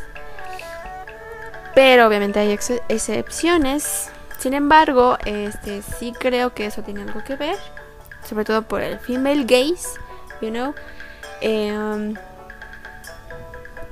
Pero 1.75 2.07
obviamente 2.07 2.39
hay 2.39 2.57
excepciones. 2.89 4.09
Sin 4.37 4.53
embargo, 4.53 5.17
este 5.25 5.81
sí 5.81 6.13
creo 6.17 6.53
que 6.53 6.65
eso 6.65 6.81
tiene 6.81 7.03
algo 7.03 7.23
que 7.23 7.35
ver, 7.35 7.57
sobre 8.27 8.45
todo 8.45 8.63
por 8.63 8.81
el 8.81 8.99
female 8.99 9.43
gaze, 9.43 9.99
you 10.41 10.49
know. 10.49 10.73
Em, 11.41 12.15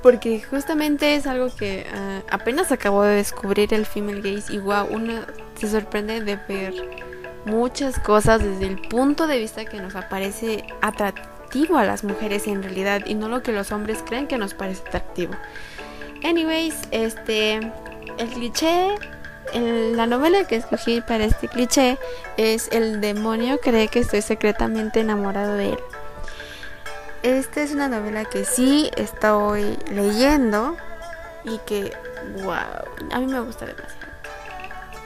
porque 0.02 0.42
justamente 0.42 1.16
es 1.16 1.26
algo 1.26 1.54
que 1.54 1.86
ah, 1.94 2.20
apenas 2.30 2.72
acabo 2.72 3.02
de 3.02 3.16
descubrir 3.16 3.72
el 3.72 3.86
female 3.86 4.20
gaze 4.20 4.52
y 4.52 4.58
wow, 4.58 4.86
uno 4.90 5.22
se 5.58 5.68
sorprende 5.68 6.20
de 6.20 6.36
ver 6.48 6.74
muchas 7.44 7.98
cosas 7.98 8.42
desde 8.42 8.66
el 8.66 8.80
punto 8.88 9.26
de 9.26 9.38
vista 9.38 9.64
que 9.64 9.80
nos 9.80 9.96
aparece 9.96 10.64
atractivo 10.80 11.37
a 11.76 11.84
las 11.84 12.04
mujeres 12.04 12.46
en 12.46 12.62
realidad 12.62 13.02
y 13.06 13.14
no 13.14 13.28
lo 13.28 13.42
que 13.42 13.52
los 13.52 13.72
hombres 13.72 13.98
creen 14.06 14.26
que 14.26 14.38
nos 14.38 14.54
parece 14.54 14.82
atractivo. 14.86 15.34
Anyways, 16.22 16.74
este 16.90 17.54
el 18.18 18.28
cliché 18.28 18.94
en 19.54 19.96
la 19.96 20.06
novela 20.06 20.44
que 20.44 20.56
escogí 20.56 21.00
para 21.00 21.24
este 21.24 21.48
cliché 21.48 21.98
es 22.36 22.68
El 22.70 23.00
demonio 23.00 23.58
cree 23.58 23.88
que 23.88 24.00
estoy 24.00 24.22
secretamente 24.22 25.00
enamorado 25.00 25.54
de 25.54 25.70
él. 25.70 25.78
Esta 27.22 27.62
es 27.62 27.72
una 27.72 27.88
novela 27.88 28.24
que 28.26 28.44
sí 28.44 28.90
estoy 28.96 29.76
leyendo 29.90 30.76
y 31.44 31.58
que, 31.66 31.96
wow, 32.42 32.54
a 33.10 33.20
mí 33.20 33.26
me 33.26 33.40
gusta 33.40 33.66
demasiado. 33.66 34.12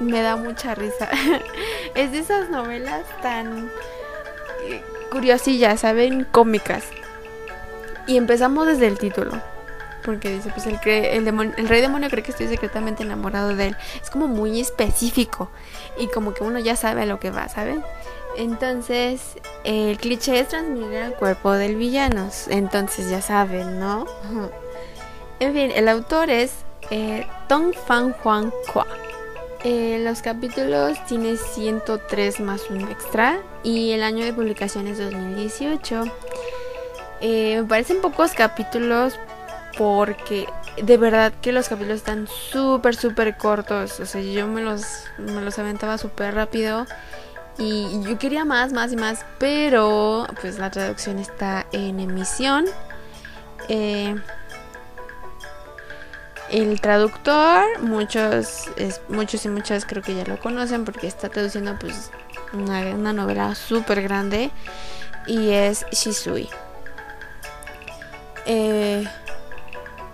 Me 0.01 0.23
da 0.23 0.37
mucha 0.37 0.75
risa. 0.75 1.09
es 1.95 2.13
de 2.13 2.19
esas 2.19 2.51
novelas 2.51 3.05
tan 3.23 3.71
curiosillas, 5.13 5.81
¿saben? 5.81 6.25
Cómicas. 6.25 6.85
Y 8.07 8.17
empezamos 8.17 8.67
desde 8.67 8.87
el 8.89 8.99
título. 8.99 9.33
porque 10.05 10.31
dice, 10.31 10.51
pues 10.51 10.67
el, 10.67 10.81
rey 11.69 11.81
demonio 11.81 12.11
cree 12.11 12.25
que 12.25 12.33
estoy 12.33 12.49
secretamente 12.49 13.05
enamorado 13.05 13.55
de 13.55 13.69
él. 13.69 13.77
Es 14.03 14.11
como 14.11 14.27
muy 14.27 14.61
específico 14.61 15.49
y 15.97 16.09
como 16.09 16.35
que 16.35 16.43
uno 16.43 16.59
ya 16.59 16.75
sabe 16.75 17.03
a 17.03 17.07
lo 17.07 17.21
que 17.21 17.31
va, 17.31 17.49
¿saben? 17.49 17.85
Entonces, 18.37 19.21
el 19.63 19.99
cliché 19.99 20.41
es 20.41 20.49
transmitir 20.49 20.97
al 20.97 21.15
cuerpo 21.15 21.53
del 21.53 21.77
villano. 21.77 22.31
Entonces, 22.49 23.11
ya 23.11 23.23
saben, 23.23 23.79
¿no? 23.79 24.07
en 25.39 25.53
fin, 25.53 25.73
el 25.75 25.89
autor 25.89 26.31
es 26.31 26.53
eh, 26.91 27.27
Tong 27.49 27.73
Fan 27.75 28.13
Juan 28.13 28.53
Kwa. 28.73 28.87
Eh, 29.65 30.01
los 30.03 30.23
capítulos 30.23 30.99
tiene 31.07 31.37
103 31.37 32.41
más 32.41 32.69
un 32.69 32.89
extra 32.89 33.41
y 33.63 33.93
el 33.93 34.03
año 34.03 34.25
de 34.25 34.33
publicación 34.33 34.89
es 34.89 34.99
2018. 34.99 36.05
Eh, 37.21 37.59
me 37.61 37.69
parecen 37.69 38.01
pocos 38.01 38.33
capítulos 38.33 39.15
porque 39.79 40.49
de 40.83 40.97
verdad 40.97 41.33
que 41.41 41.53
los 41.53 41.69
capítulos 41.69 41.99
están 41.99 42.27
súper, 42.27 42.97
súper 42.97 43.37
cortos. 43.37 44.01
O 44.01 44.07
sea, 44.07 44.21
yo 44.21 44.49
me 44.49 44.63
los, 44.63 45.05
me 45.19 45.41
los 45.41 45.59
aventaba 45.61 45.97
súper 45.97 46.35
rápido. 46.35 46.87
Y 47.59 48.03
yo 48.03 48.19
quería 48.19 48.45
más, 48.45 48.73
más 48.73 48.93
y 48.93 48.97
más. 48.97 49.25
Pero 49.39 50.27
pues 50.41 50.59
la 50.59 50.71
traducción 50.71 51.21
está 51.21 51.67
en 51.71 52.01
emisión. 52.01 52.65
Eh, 53.69 54.17
el 56.53 56.81
traductor, 56.81 57.81
muchos, 57.81 58.71
muchos 59.09 59.45
y 59.45 59.49
muchas 59.49 59.87
creo 59.87 60.03
que 60.03 60.15
ya 60.15 60.25
lo 60.25 60.39
conocen 60.39 60.85
porque 60.85 61.07
está 61.07 61.31
traduciendo 61.31 61.77
pues 61.79 62.11
una, 62.53 62.81
una 62.95 63.13
novela 63.13 63.55
súper 63.55 64.03
grande 64.03 64.51
y 65.27 65.51
es 65.51 65.87
Shisui. 65.91 66.49
Eh, 68.45 69.05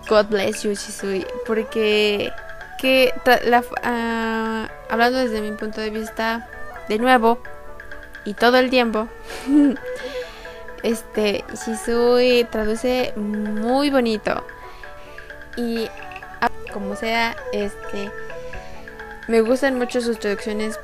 God 0.08 0.26
bless 0.26 0.62
you, 0.62 0.70
Shisui. 0.72 1.26
Porque 1.44 2.32
que 2.78 3.12
ah, 3.82 4.68
hablando 4.88 5.18
desde 5.18 5.40
mi 5.40 5.52
punto 5.52 5.80
de 5.80 5.90
vista, 5.90 6.48
de 6.88 6.98
nuevo, 6.98 7.42
y 8.24 8.34
todo 8.34 8.58
el 8.58 8.70
tiempo, 8.70 9.08
este, 10.82 11.44
Shisui 11.52 12.46
traduce 12.50 13.12
muy 13.16 13.90
bonito. 13.90 14.44
Y 15.56 15.88
como 16.72 16.96
sea, 16.96 17.36
este, 17.52 18.10
me 19.26 19.40
gustan 19.40 19.76
mucho 19.76 20.00
sus 20.00 20.18
traducciones 20.18 20.78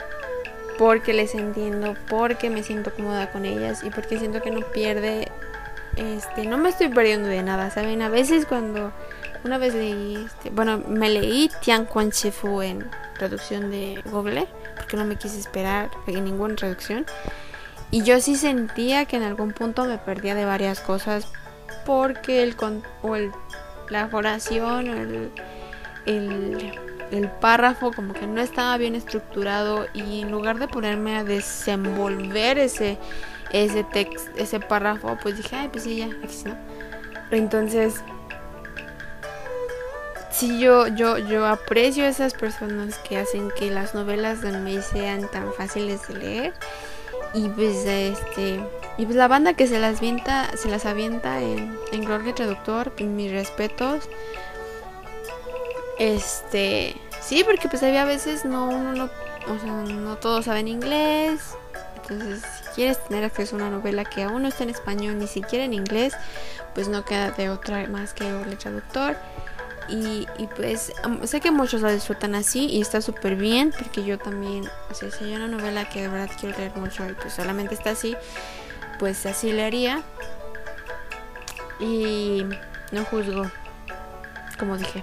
porque 0.78 1.12
les 1.12 1.34
entiendo, 1.34 1.94
porque 2.08 2.50
me 2.50 2.62
siento 2.62 2.92
cómoda 2.92 3.30
con 3.30 3.44
ellas 3.44 3.82
y 3.84 3.90
porque 3.90 4.18
siento 4.18 4.42
que 4.42 4.50
no 4.50 4.60
pierde 4.60 5.30
este, 5.96 6.46
no 6.46 6.58
me 6.58 6.70
estoy 6.70 6.88
perdiendo 6.88 7.28
de 7.28 7.42
nada, 7.42 7.70
¿saben? 7.70 8.02
A 8.02 8.08
veces 8.08 8.46
cuando 8.46 8.92
una 9.44 9.58
vez 9.58 9.74
leí, 9.74 10.24
este, 10.26 10.50
bueno, 10.50 10.82
me 10.88 11.08
leí 11.08 11.50
Tian 11.62 11.86
Quan 11.86 12.10
Fu 12.12 12.62
en 12.62 12.88
traducción 13.18 13.70
de 13.70 14.02
Google, 14.06 14.48
porque 14.76 14.96
no 14.96 15.04
me 15.04 15.16
quise 15.16 15.38
esperar 15.38 15.90
en 16.06 16.24
ninguna 16.24 16.56
traducción. 16.56 17.06
Y 17.90 18.02
yo 18.02 18.20
sí 18.20 18.36
sentía 18.36 19.04
que 19.04 19.16
en 19.16 19.22
algún 19.22 19.52
punto 19.52 19.84
me 19.84 19.98
perdía 19.98 20.34
de 20.34 20.44
varias 20.44 20.80
cosas 20.80 21.28
porque 21.86 22.42
el, 22.42 22.56
o 23.02 23.14
el 23.14 23.30
la 23.90 24.08
oración 24.10 24.88
o 24.88 24.94
el, 24.94 25.30
el, 26.06 26.80
párrafo 27.40 27.92
como 27.92 28.12
que 28.12 28.26
no 28.26 28.40
estaba 28.40 28.76
bien 28.76 28.96
estructurado 28.96 29.86
y 29.94 30.22
en 30.22 30.32
lugar 30.32 30.58
de 30.58 30.66
ponerme 30.66 31.16
a 31.16 31.22
desenvolver 31.22 32.58
ese 32.58 32.98
ese 33.52 33.84
text, 33.84 34.28
ese 34.36 34.58
párrafo, 34.58 35.16
pues 35.22 35.36
dije, 35.36 35.54
ay, 35.54 35.68
pues 35.68 35.84
sí, 35.84 35.98
ya, 35.98 36.08
¿no? 36.08 36.56
Entonces, 37.30 38.02
sí, 40.30 40.58
yo, 40.58 40.88
yo, 40.88 41.18
yo 41.18 41.46
aprecio 41.46 42.04
esas 42.04 42.34
personas 42.34 42.98
que 42.98 43.16
hacen 43.16 43.50
que 43.56 43.70
las 43.70 43.94
novelas 43.94 44.40
de 44.40 44.52
May 44.58 44.82
sean 44.82 45.30
tan 45.30 45.52
fáciles 45.52 46.06
de 46.08 46.14
leer. 46.14 46.54
Y 47.32 47.48
pues 47.48 47.84
este. 47.86 48.60
Y 48.96 49.06
pues 49.06 49.16
la 49.16 49.26
banda 49.26 49.54
que 49.54 49.66
se 49.66 49.80
las 49.80 49.98
avienta, 49.98 50.56
se 50.56 50.68
las 50.68 50.86
avienta 50.86 51.40
en, 51.40 51.76
en 51.92 52.04
Gloria 52.04 52.34
Traductor, 52.34 52.92
mis 53.00 53.32
respetos. 53.32 54.08
Este. 55.98 56.96
Sí, 57.20 57.42
porque 57.44 57.68
pues 57.68 57.82
había 57.82 58.04
veces 58.04 58.44
no, 58.44 58.68
uno 58.68 58.92
no, 58.92 59.04
o 59.48 59.58
sea, 59.58 59.72
no 59.72 60.16
todos 60.16 60.46
saben 60.46 60.68
inglés. 60.68 61.40
Entonces, 61.96 62.42
si 62.42 62.70
quieres 62.74 63.02
tener 63.04 63.24
acceso 63.24 63.56
a 63.56 63.58
una 63.60 63.70
novela 63.70 64.04
que 64.04 64.24
aún 64.24 64.42
no 64.42 64.48
está 64.48 64.64
en 64.64 64.70
español, 64.70 65.18
ni 65.18 65.26
siquiera 65.26 65.64
en 65.64 65.72
inglés, 65.72 66.14
pues 66.74 66.88
no 66.88 67.04
queda 67.04 67.30
de 67.30 67.48
otra 67.48 67.86
más 67.86 68.12
que 68.12 68.28
el 68.28 68.58
traductor. 68.58 69.16
Y, 69.88 70.26
y, 70.38 70.46
pues 70.46 70.92
sé 71.24 71.40
que 71.40 71.50
muchos 71.50 71.82
la 71.82 71.92
disfrutan 71.92 72.34
así 72.34 72.66
y 72.66 72.80
está 72.80 73.02
súper 73.02 73.36
bien 73.36 73.70
porque 73.78 74.02
yo 74.02 74.18
también, 74.18 74.66
o 74.90 74.94
sea, 74.94 75.10
si 75.10 75.24
hay 75.24 75.34
una 75.34 75.46
novela 75.46 75.86
que 75.90 76.00
de 76.02 76.08
verdad 76.08 76.30
quiero 76.40 76.56
leer 76.56 76.74
mucho 76.74 77.06
y 77.06 77.12
pues 77.12 77.34
solamente 77.34 77.74
está 77.74 77.90
así, 77.90 78.16
pues 78.98 79.26
así 79.26 79.52
le 79.52 79.64
haría. 79.64 80.02
Y 81.80 82.46
no 82.92 83.04
juzgo, 83.04 83.50
como 84.58 84.78
dije. 84.78 85.02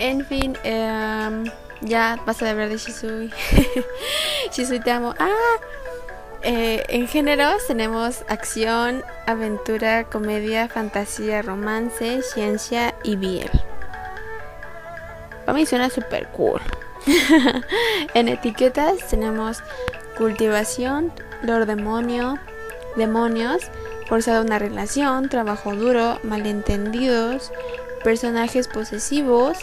En 0.00 0.24
fin, 0.24 0.56
eh, 0.64 1.44
ya 1.82 2.18
basta 2.24 2.46
de 2.46 2.50
hablar 2.52 2.68
de 2.70 2.78
Shisui. 2.78 3.30
Shisui 4.50 4.80
te 4.80 4.90
amo. 4.90 5.14
Ah, 5.18 5.56
eh, 6.42 6.82
en 6.88 7.06
géneros 7.06 7.66
tenemos 7.66 8.24
acción, 8.28 9.04
aventura, 9.26 10.04
comedia, 10.04 10.68
fantasía, 10.68 11.42
romance, 11.42 12.22
ciencia 12.22 12.94
y 13.02 13.16
biel. 13.16 13.50
Para 15.44 15.52
mí 15.52 15.66
suena 15.66 15.90
super 15.90 16.26
cool. 16.28 16.62
en 18.14 18.28
etiquetas 18.28 19.06
tenemos 19.10 19.62
cultivación, 20.16 21.12
lord 21.42 21.66
demonio, 21.66 22.38
demonios, 22.96 23.70
forzada 24.06 24.40
una 24.40 24.58
relación, 24.58 25.28
trabajo 25.28 25.76
duro, 25.76 26.18
malentendidos, 26.22 27.52
personajes 28.02 28.66
posesivos, 28.66 29.58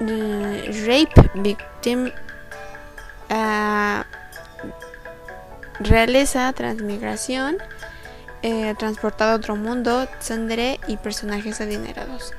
rape 0.00 1.30
victim 1.34 2.10
uh, 3.30 4.02
realeza 5.80 6.52
transmigración 6.52 7.58
eh, 8.42 8.74
transportado 8.78 9.32
a 9.32 9.36
otro 9.36 9.56
mundo 9.56 10.06
tsundere 10.20 10.78
y 10.86 10.96
personajes 10.98 11.60
adinerados. 11.60 12.32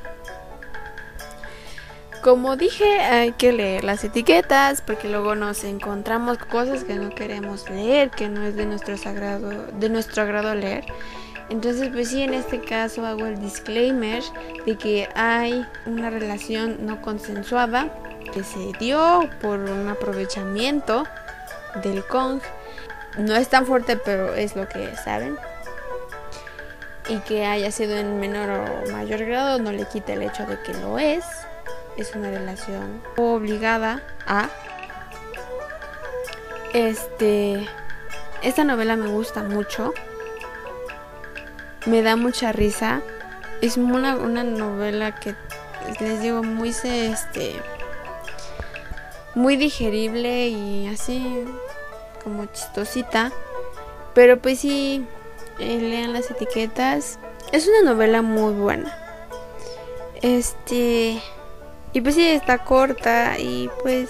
Como 2.23 2.55
dije 2.55 2.99
hay 2.99 3.31
que 3.33 3.51
leer 3.51 3.83
las 3.83 4.03
etiquetas 4.03 4.81
porque 4.81 5.07
luego 5.07 5.35
nos 5.35 5.63
encontramos 5.63 6.37
cosas 6.37 6.83
que 6.83 6.95
no 6.95 7.09
queremos 7.09 7.69
leer 7.69 8.09
que 8.09 8.27
no 8.27 8.43
es 8.43 8.55
de 8.55 8.65
nuestro 8.65 8.97
sagrado 8.97 9.49
de 9.67 9.89
nuestro 9.89 10.23
agrado 10.23 10.53
leer 10.55 10.85
entonces, 11.49 11.89
pues 11.93 12.09
sí, 12.09 12.21
en 12.21 12.33
este 12.33 12.59
caso 12.59 13.05
hago 13.05 13.25
el 13.25 13.39
disclaimer 13.39 14.21
de 14.65 14.77
que 14.77 15.07
hay 15.15 15.65
una 15.85 16.09
relación 16.09 16.85
no 16.85 17.01
consensuada 17.01 17.89
que 18.33 18.43
se 18.43 18.73
dio 18.79 19.29
por 19.41 19.59
un 19.59 19.87
aprovechamiento 19.87 21.05
del 21.81 22.03
Kong. 22.05 22.41
No 23.17 23.35
es 23.35 23.47
tan 23.47 23.65
fuerte, 23.65 23.95
pero 23.95 24.35
es 24.35 24.55
lo 24.55 24.67
que 24.67 24.93
saben. 24.97 25.37
Y 27.07 27.17
que 27.19 27.45
haya 27.45 27.71
sido 27.71 27.95
en 27.95 28.19
menor 28.19 28.49
o 28.49 28.91
mayor 28.91 29.23
grado 29.23 29.59
no 29.59 29.71
le 29.71 29.85
quita 29.85 30.13
el 30.13 30.23
hecho 30.23 30.45
de 30.45 30.59
que 30.61 30.73
lo 30.73 30.99
es. 30.99 31.23
Es 31.95 32.13
una 32.13 32.29
relación 32.29 33.01
obligada 33.15 34.03
a. 34.27 34.49
Este. 36.73 37.65
Esta 38.43 38.65
novela 38.65 38.97
me 38.97 39.07
gusta 39.07 39.41
mucho 39.41 39.93
me 41.85 42.01
da 42.01 42.15
mucha 42.15 42.51
risa. 42.51 43.01
Es 43.61 43.77
una, 43.77 44.17
una 44.17 44.43
novela 44.43 45.15
que 45.15 45.35
les 45.99 46.21
digo 46.21 46.43
muy 46.43 46.69
este 46.69 47.55
muy 49.35 49.55
digerible 49.55 50.47
y 50.47 50.87
así 50.87 51.45
como 52.23 52.45
chistosita. 52.45 53.31
Pero 54.13 54.39
pues 54.39 54.59
sí, 54.59 55.05
eh, 55.59 55.79
lean 55.79 56.13
las 56.13 56.29
etiquetas. 56.31 57.19
Es 57.51 57.67
una 57.67 57.91
novela 57.91 58.21
muy 58.21 58.53
buena. 58.53 58.97
Este. 60.21 61.21
Y 61.93 62.01
pues 62.01 62.15
sí, 62.15 62.27
está 62.27 62.63
corta 62.65 63.37
y 63.39 63.69
pues 63.83 64.09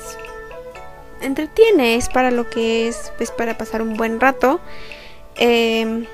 entretiene. 1.22 1.96
Es 1.96 2.10
para 2.10 2.32
lo 2.32 2.50
que 2.50 2.88
es, 2.88 3.12
pues 3.18 3.32
para 3.32 3.58
pasar 3.58 3.82
un 3.82 3.96
buen 3.96 4.20
rato. 4.20 4.62
Eh, 5.36 6.08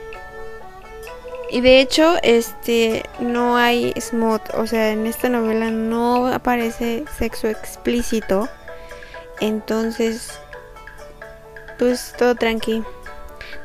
y 1.54 1.62
de 1.62 1.82
hecho, 1.82 2.16
este 2.24 3.08
no 3.20 3.58
hay 3.58 3.93
smut, 4.01 4.41
o 4.56 4.66
sea, 4.66 4.89
en 4.89 5.06
esta 5.06 5.30
novela 5.30 5.70
no 5.70 6.26
aparece 6.26 7.06
sexo 7.16 7.47
explícito. 7.47 8.49
Entonces, 9.39 10.39
pues 11.78 12.16
todo 12.18 12.34
tranqui. 12.34 12.82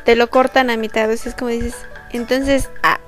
Te 0.04 0.16
lo 0.16 0.28
cortan 0.28 0.68
a 0.68 0.76
mitad, 0.76 1.10
es 1.10 1.34
como 1.34 1.50
dices, 1.50 1.76
entonces, 2.10 2.68
ah. 2.82 3.00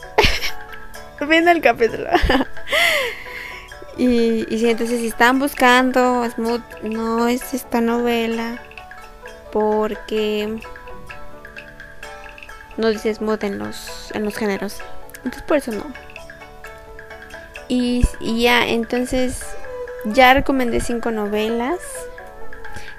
viendo 1.28 1.51
el 1.51 1.61
capítulo. 1.61 2.09
y, 3.99 4.47
y 4.49 4.59
si 4.61 4.70
entonces 4.70 5.01
si 5.01 5.09
están 5.09 5.39
buscando 5.41 6.26
Smooth, 6.31 6.62
no 6.85 7.28
es 7.28 7.53
esta 7.53 7.83
novela. 7.83 8.62
Porque 9.53 10.59
no 12.81 12.89
dice 12.89 13.14
Smooth 13.14 13.45
en 13.45 13.59
los, 13.59 14.11
en 14.14 14.24
los 14.24 14.37
géneros. 14.37 14.78
Entonces 15.16 15.43
por 15.43 15.59
eso 15.59 15.72
no. 15.72 15.85
Y, 17.68 18.05
y 18.18 18.43
ya, 18.43 18.66
entonces 18.66 19.43
ya 20.07 20.35
recomendé 20.35 20.81
cinco 20.81 21.11
novelas. 21.11 21.78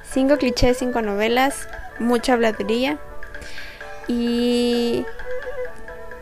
Cinco 0.10 0.38
clichés, 0.38 0.78
cinco 0.78 1.02
novelas. 1.02 1.68
Mucha 2.00 2.34
habladuría. 2.34 3.00
Y 4.08 5.06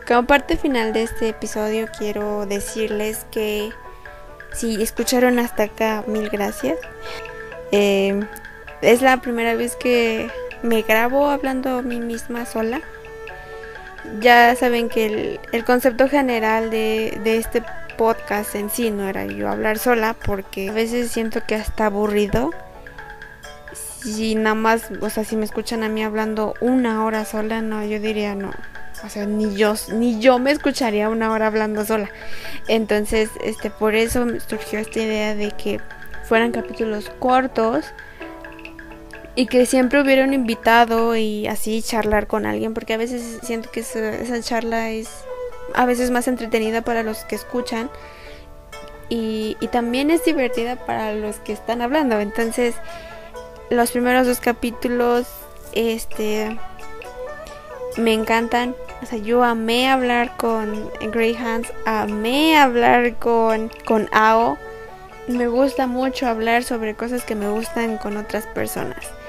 como 0.06 0.26
parte 0.26 0.56
final 0.56 0.92
de 0.92 1.02
este 1.02 1.28
episodio 1.28 1.86
quiero 1.96 2.46
decirles 2.46 3.26
que 3.30 3.70
si 4.52 4.82
escucharon 4.82 5.38
hasta 5.38 5.64
acá, 5.64 6.02
mil 6.06 6.28
gracias. 6.28 6.78
Eh, 7.72 8.20
es 8.82 9.02
la 9.02 9.18
primera 9.18 9.54
vez 9.54 9.76
que 9.76 10.30
me 10.62 10.82
grabo 10.82 11.28
hablando 11.30 11.78
a 11.78 11.82
mí 11.82 12.00
misma 12.00 12.46
sola. 12.46 12.80
Ya 14.20 14.54
saben 14.56 14.88
que 14.88 15.38
el, 15.52 15.64
concepto 15.64 16.08
general 16.08 16.70
de, 16.70 17.20
de 17.22 17.36
este 17.36 17.62
podcast 17.96 18.54
en 18.54 18.70
sí 18.70 18.90
no 18.90 19.06
era 19.06 19.26
yo 19.26 19.48
hablar 19.48 19.78
sola 19.78 20.14
porque 20.14 20.70
a 20.70 20.72
veces 20.72 21.10
siento 21.10 21.42
que 21.46 21.54
hasta 21.54 21.86
aburrido. 21.86 22.50
Si 23.72 24.34
nada 24.34 24.54
más, 24.54 24.90
o 25.02 25.10
sea, 25.10 25.24
si 25.24 25.36
me 25.36 25.44
escuchan 25.44 25.82
a 25.82 25.90
mí 25.90 26.02
hablando 26.02 26.54
una 26.60 27.04
hora 27.04 27.26
sola, 27.26 27.60
no, 27.60 27.84
yo 27.84 28.00
diría 28.00 28.34
no. 28.34 28.52
O 29.04 29.08
sea, 29.08 29.26
ni 29.26 29.54
yo, 29.54 29.74
ni 29.92 30.18
yo 30.18 30.38
me 30.38 30.50
escucharía 30.50 31.08
una 31.08 31.30
hora 31.30 31.46
hablando 31.46 31.84
sola. 31.84 32.10
Entonces, 32.68 33.30
este, 33.44 33.70
por 33.70 33.94
eso 33.94 34.26
surgió 34.46 34.78
esta 34.78 35.00
idea 35.00 35.34
de 35.34 35.50
que 35.50 35.80
fueran 36.24 36.52
capítulos 36.52 37.10
cortos 37.18 37.84
y 39.34 39.46
que 39.46 39.66
siempre 39.66 40.00
hubiera 40.00 40.24
un 40.24 40.34
invitado 40.34 41.16
y 41.16 41.46
así 41.46 41.82
charlar 41.82 42.26
con 42.26 42.46
alguien, 42.46 42.74
porque 42.74 42.94
a 42.94 42.98
veces 42.98 43.38
siento 43.42 43.70
que 43.70 43.80
esa, 43.80 44.40
charla 44.42 44.90
es 44.90 45.08
a 45.74 45.86
veces 45.86 46.10
más 46.10 46.26
entretenida 46.28 46.82
para 46.82 47.02
los 47.02 47.18
que 47.24 47.36
escuchan 47.36 47.90
y, 49.08 49.56
y 49.60 49.68
también 49.68 50.10
es 50.10 50.24
divertida 50.24 50.76
para 50.76 51.12
los 51.14 51.36
que 51.36 51.52
están 51.52 51.80
hablando. 51.80 52.18
Entonces, 52.20 52.74
los 53.70 53.92
primeros 53.92 54.26
dos 54.26 54.40
capítulos, 54.40 55.26
este, 55.72 56.56
me 57.96 58.12
encantan. 58.12 58.74
O 59.02 59.06
sea, 59.06 59.18
yo 59.18 59.42
amé 59.44 59.88
hablar 59.88 60.36
con 60.36 60.90
Greyhounds, 61.12 61.72
amé 61.86 62.58
hablar 62.58 63.14
con, 63.14 63.70
con 63.84 64.08
Ao. 64.12 64.58
Me 65.26 65.48
gusta 65.48 65.86
mucho 65.86 66.26
hablar 66.26 66.64
sobre 66.64 66.94
cosas 66.94 67.24
que 67.24 67.34
me 67.34 67.48
gustan 67.48 67.96
con 67.98 68.16
otras 68.16 68.46
personas. 68.48 69.19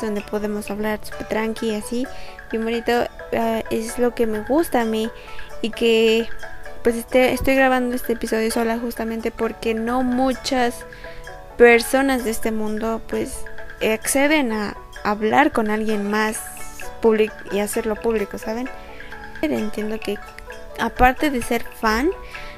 Donde 0.00 0.20
podemos 0.20 0.70
hablar 0.70 1.00
súper 1.02 1.28
tranqui 1.28 1.74
así. 1.74 2.06
Y 2.52 2.58
bonito 2.58 2.92
uh, 3.32 3.62
es 3.70 3.98
lo 3.98 4.14
que 4.14 4.26
me 4.26 4.40
gusta 4.40 4.82
a 4.82 4.84
mí. 4.84 5.10
Y 5.62 5.70
que 5.70 6.28
pues 6.82 6.96
este, 6.96 7.32
estoy 7.32 7.54
grabando 7.54 7.96
este 7.96 8.12
episodio 8.12 8.50
sola 8.50 8.78
justamente 8.78 9.30
porque 9.30 9.72
no 9.72 10.02
muchas 10.02 10.84
personas 11.56 12.24
de 12.24 12.30
este 12.30 12.52
mundo 12.52 13.00
pues 13.08 13.44
acceden 13.82 14.52
a 14.52 14.76
hablar 15.02 15.52
con 15.52 15.70
alguien 15.70 16.10
más 16.10 16.38
público 17.00 17.34
y 17.52 17.60
hacerlo 17.60 17.96
público, 17.96 18.38
¿saben? 18.38 18.68
Entiendo 19.42 20.00
que 20.00 20.18
aparte 20.78 21.30
de 21.30 21.42
ser 21.42 21.62
fan, 21.62 22.10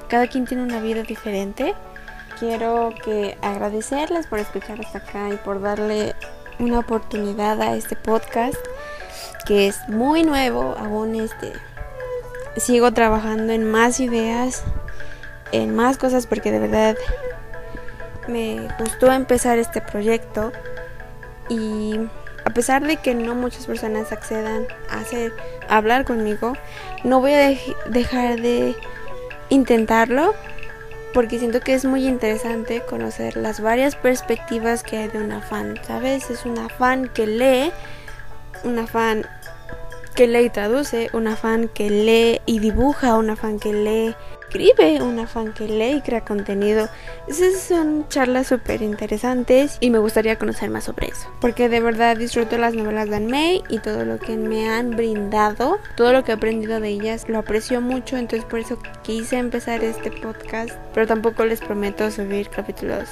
cada 0.09 0.29
quien 0.29 0.47
tiene 0.47 0.63
una 0.63 0.81
vida 0.81 1.03
diferente. 1.03 1.75
Quiero 2.39 2.95
que 3.05 3.37
agradecerles 3.43 4.27
por 4.27 4.39
escuchar 4.39 4.81
hasta 4.81 4.99
acá 4.99 5.31
y 5.31 5.37
por 5.37 5.61
darle 5.61 6.15
una 6.59 6.79
oportunidad 6.79 7.61
a 7.61 7.77
este 7.77 7.97
podcast 7.97 8.57
que 9.47 9.69
es 9.69 9.89
muy 9.89 10.23
nuevo, 10.23 10.75
aún 10.79 11.15
este 11.15 11.53
sigo 12.57 12.93
trabajando 12.93 13.53
en 13.53 13.71
más 13.71 14.01
ideas, 14.01 14.65
en 15.53 15.75
más 15.75 15.99
cosas 15.99 16.27
porque 16.27 16.51
de 16.51 16.59
verdad 16.59 16.97
me 18.29 18.69
gustó 18.79 19.13
empezar 19.13 19.59
este 19.59 19.81
proyecto. 19.81 20.53
Y 21.49 22.01
a 22.45 22.51
pesar 22.51 22.85
de 22.85 22.97
que 22.97 23.15
no 23.15 23.35
muchas 23.35 23.67
personas 23.67 24.13
accedan 24.13 24.67
a 24.91 25.01
hacer 25.01 25.33
hablar 25.69 26.05
conmigo, 26.05 26.55
no 27.05 27.21
voy 27.21 27.35
a 27.35 27.57
dejar 27.89 28.41
de 28.41 28.75
intentarlo 29.49 30.35
porque 31.17 31.39
siento 31.39 31.61
que 31.61 31.73
es 31.73 31.87
muy 31.87 32.07
interesante 32.07 32.83
conocer 32.83 33.39
las 33.39 33.63
varias 33.63 33.97
perspectivas 33.97 34.83
que 34.83 34.99
hay 34.99 35.09
de 35.09 35.17
una 35.17 35.41
fan, 35.41 35.81
¿sabes? 35.87 36.29
Es 36.29 36.45
una 36.45 36.69
fan 36.69 37.09
que 37.09 37.27
lee, 37.27 37.73
una 38.65 38.87
fan 38.87 39.25
que 40.17 40.27
lee 40.27 40.47
y 40.47 40.51
traduce, 40.51 41.11
una 41.13 41.37
fan 41.37 41.69
que 41.69 41.91
lee 41.91 42.41
y 42.47 42.59
dibuja, 42.59 43.17
una 43.17 43.37
fan 43.37 43.61
que 43.61 43.73
lee 43.73 44.17
escribe, 44.57 45.03
una 45.03 45.27
fan 45.27 45.53
que 45.53 45.69
lee 45.69 45.97
y 45.97 46.01
crea 46.01 46.23
contenido. 46.23 46.89
Esas 47.29 47.61
son 47.61 48.09
charlas 48.09 48.47
súper 48.47 48.81
interesantes 48.81 49.77
y 49.81 49.91
me 49.91 49.99
gustaría 49.99 50.39
conocer 50.39 50.71
más 50.71 50.85
sobre 50.85 51.09
eso. 51.09 51.29
Porque 51.41 51.69
de 51.69 51.81
verdad 51.81 52.17
disfruto 52.17 52.57
las 52.57 52.75
novelas 52.75 53.11
de 53.11 53.17
Anne 53.17 53.63
y 53.69 53.79
todo 53.81 54.05
lo 54.05 54.19
que 54.19 54.37
me 54.37 54.71
han 54.71 54.93
brindado, 54.93 55.79
todo 55.97 56.13
lo 56.13 56.25
que 56.25 56.33
he 56.33 56.35
aprendido 56.35 56.81
de 56.81 56.89
ellas, 56.89 57.29
lo 57.29 57.39
aprecio 57.39 57.81
mucho. 57.81 58.17
Entonces 58.17 58.49
por 58.49 58.61
eso 58.61 58.79
quise 59.03 59.37
empezar 59.37 59.85
este 59.85 60.11
podcast. 60.11 60.71
Pero 60.95 61.07
tampoco 61.07 61.45
les 61.45 61.61
prometo 61.61 62.11
subir 62.11 62.49
capítulos 62.49 63.09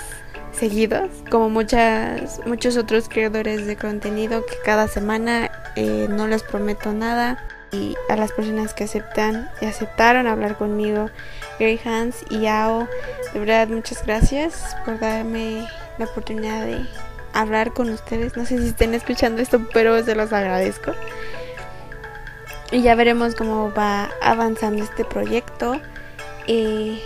seguidos, 0.52 1.10
como 1.30 1.50
muchas, 1.50 2.40
muchos 2.46 2.76
otros 2.76 3.08
creadores 3.08 3.66
de 3.66 3.76
contenido 3.76 4.46
que 4.46 4.54
cada 4.64 4.86
semana 4.88 5.50
eh, 5.76 6.06
no 6.08 6.26
les 6.26 6.42
prometo 6.42 6.92
nada 6.92 7.42
y 7.72 7.96
a 8.08 8.16
las 8.16 8.32
personas 8.32 8.74
que 8.74 8.84
aceptan 8.84 9.50
y 9.60 9.66
aceptaron 9.66 10.26
hablar 10.26 10.56
conmigo, 10.56 11.10
Gary 11.58 11.80
Hans 11.84 12.24
y 12.30 12.40
Yao. 12.42 12.88
De 13.32 13.40
verdad, 13.40 13.68
muchas 13.68 14.04
gracias 14.06 14.76
por 14.84 14.98
darme 15.00 15.66
la 15.98 16.04
oportunidad 16.04 16.64
de 16.64 16.86
hablar 17.32 17.72
con 17.72 17.90
ustedes. 17.90 18.36
No 18.36 18.46
sé 18.46 18.58
si 18.58 18.68
estén 18.68 18.94
escuchando 18.94 19.42
esto, 19.42 19.66
pero 19.72 20.02
se 20.04 20.14
los 20.14 20.32
agradezco. 20.32 20.92
Y 22.70 22.82
ya 22.82 22.94
veremos 22.94 23.34
cómo 23.34 23.72
va 23.72 24.10
avanzando 24.22 24.84
este 24.84 25.04
proyecto. 25.04 25.80
Eh, 26.46 27.00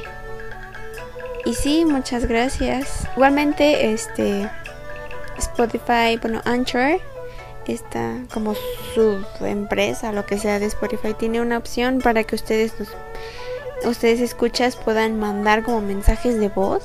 y 1.44 1.54
sí, 1.54 1.84
muchas 1.84 2.26
gracias. 2.26 3.08
Igualmente, 3.16 3.92
este 3.92 4.50
Spotify, 5.38 6.18
bueno, 6.20 6.42
Anchor 6.44 7.00
esta 7.68 8.24
como 8.32 8.54
su 8.94 9.24
empresa, 9.40 10.12
lo 10.12 10.26
que 10.26 10.38
sea 10.38 10.58
de 10.58 10.66
Spotify, 10.66 11.14
tiene 11.14 11.40
una 11.40 11.58
opción 11.58 12.00
para 12.00 12.24
que 12.24 12.34
ustedes 12.34 12.72
ustedes 13.84 14.20
escuchas 14.20 14.76
puedan 14.76 15.18
mandar 15.18 15.62
como 15.62 15.80
mensajes 15.80 16.38
de 16.40 16.48
voz 16.48 16.82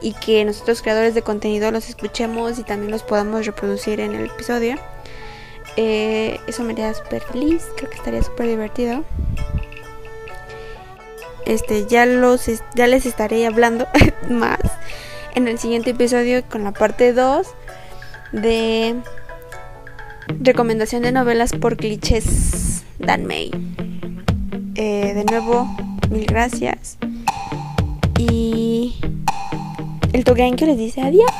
y 0.00 0.12
que 0.14 0.44
nosotros 0.44 0.82
creadores 0.82 1.14
de 1.14 1.22
contenido 1.22 1.70
los 1.72 1.88
escuchemos 1.88 2.58
y 2.58 2.62
también 2.62 2.92
los 2.92 3.02
podamos 3.02 3.44
reproducir 3.46 4.00
en 4.00 4.14
el 4.14 4.26
episodio. 4.26 4.76
Eh, 5.76 6.38
eso 6.46 6.62
me 6.62 6.72
haría 6.72 6.94
súper 6.94 7.22
feliz, 7.22 7.66
creo 7.76 7.90
que 7.90 7.96
estaría 7.96 8.22
súper 8.22 8.46
divertido. 8.46 9.04
Este, 11.46 11.86
ya 11.86 12.04
los 12.04 12.46
ya 12.74 12.86
les 12.86 13.06
estaré 13.06 13.46
hablando 13.46 13.86
más 14.28 14.60
en 15.34 15.48
el 15.48 15.58
siguiente 15.58 15.90
episodio 15.90 16.42
con 16.48 16.64
la 16.64 16.72
parte 16.72 17.12
2 17.12 17.46
de 18.32 18.96
Recomendación 20.40 21.02
de 21.02 21.12
novelas 21.12 21.52
por 21.52 21.76
clichés 21.76 22.84
Dan 22.98 23.26
May. 23.26 23.50
Eh, 24.74 25.12
de 25.14 25.24
nuevo, 25.24 25.68
mil 26.10 26.26
gracias. 26.26 26.98
Y 28.18 28.94
el 30.12 30.24
Togen 30.24 30.56
que 30.56 30.66
les 30.66 30.78
dice 30.78 31.00
adiós. 31.02 31.30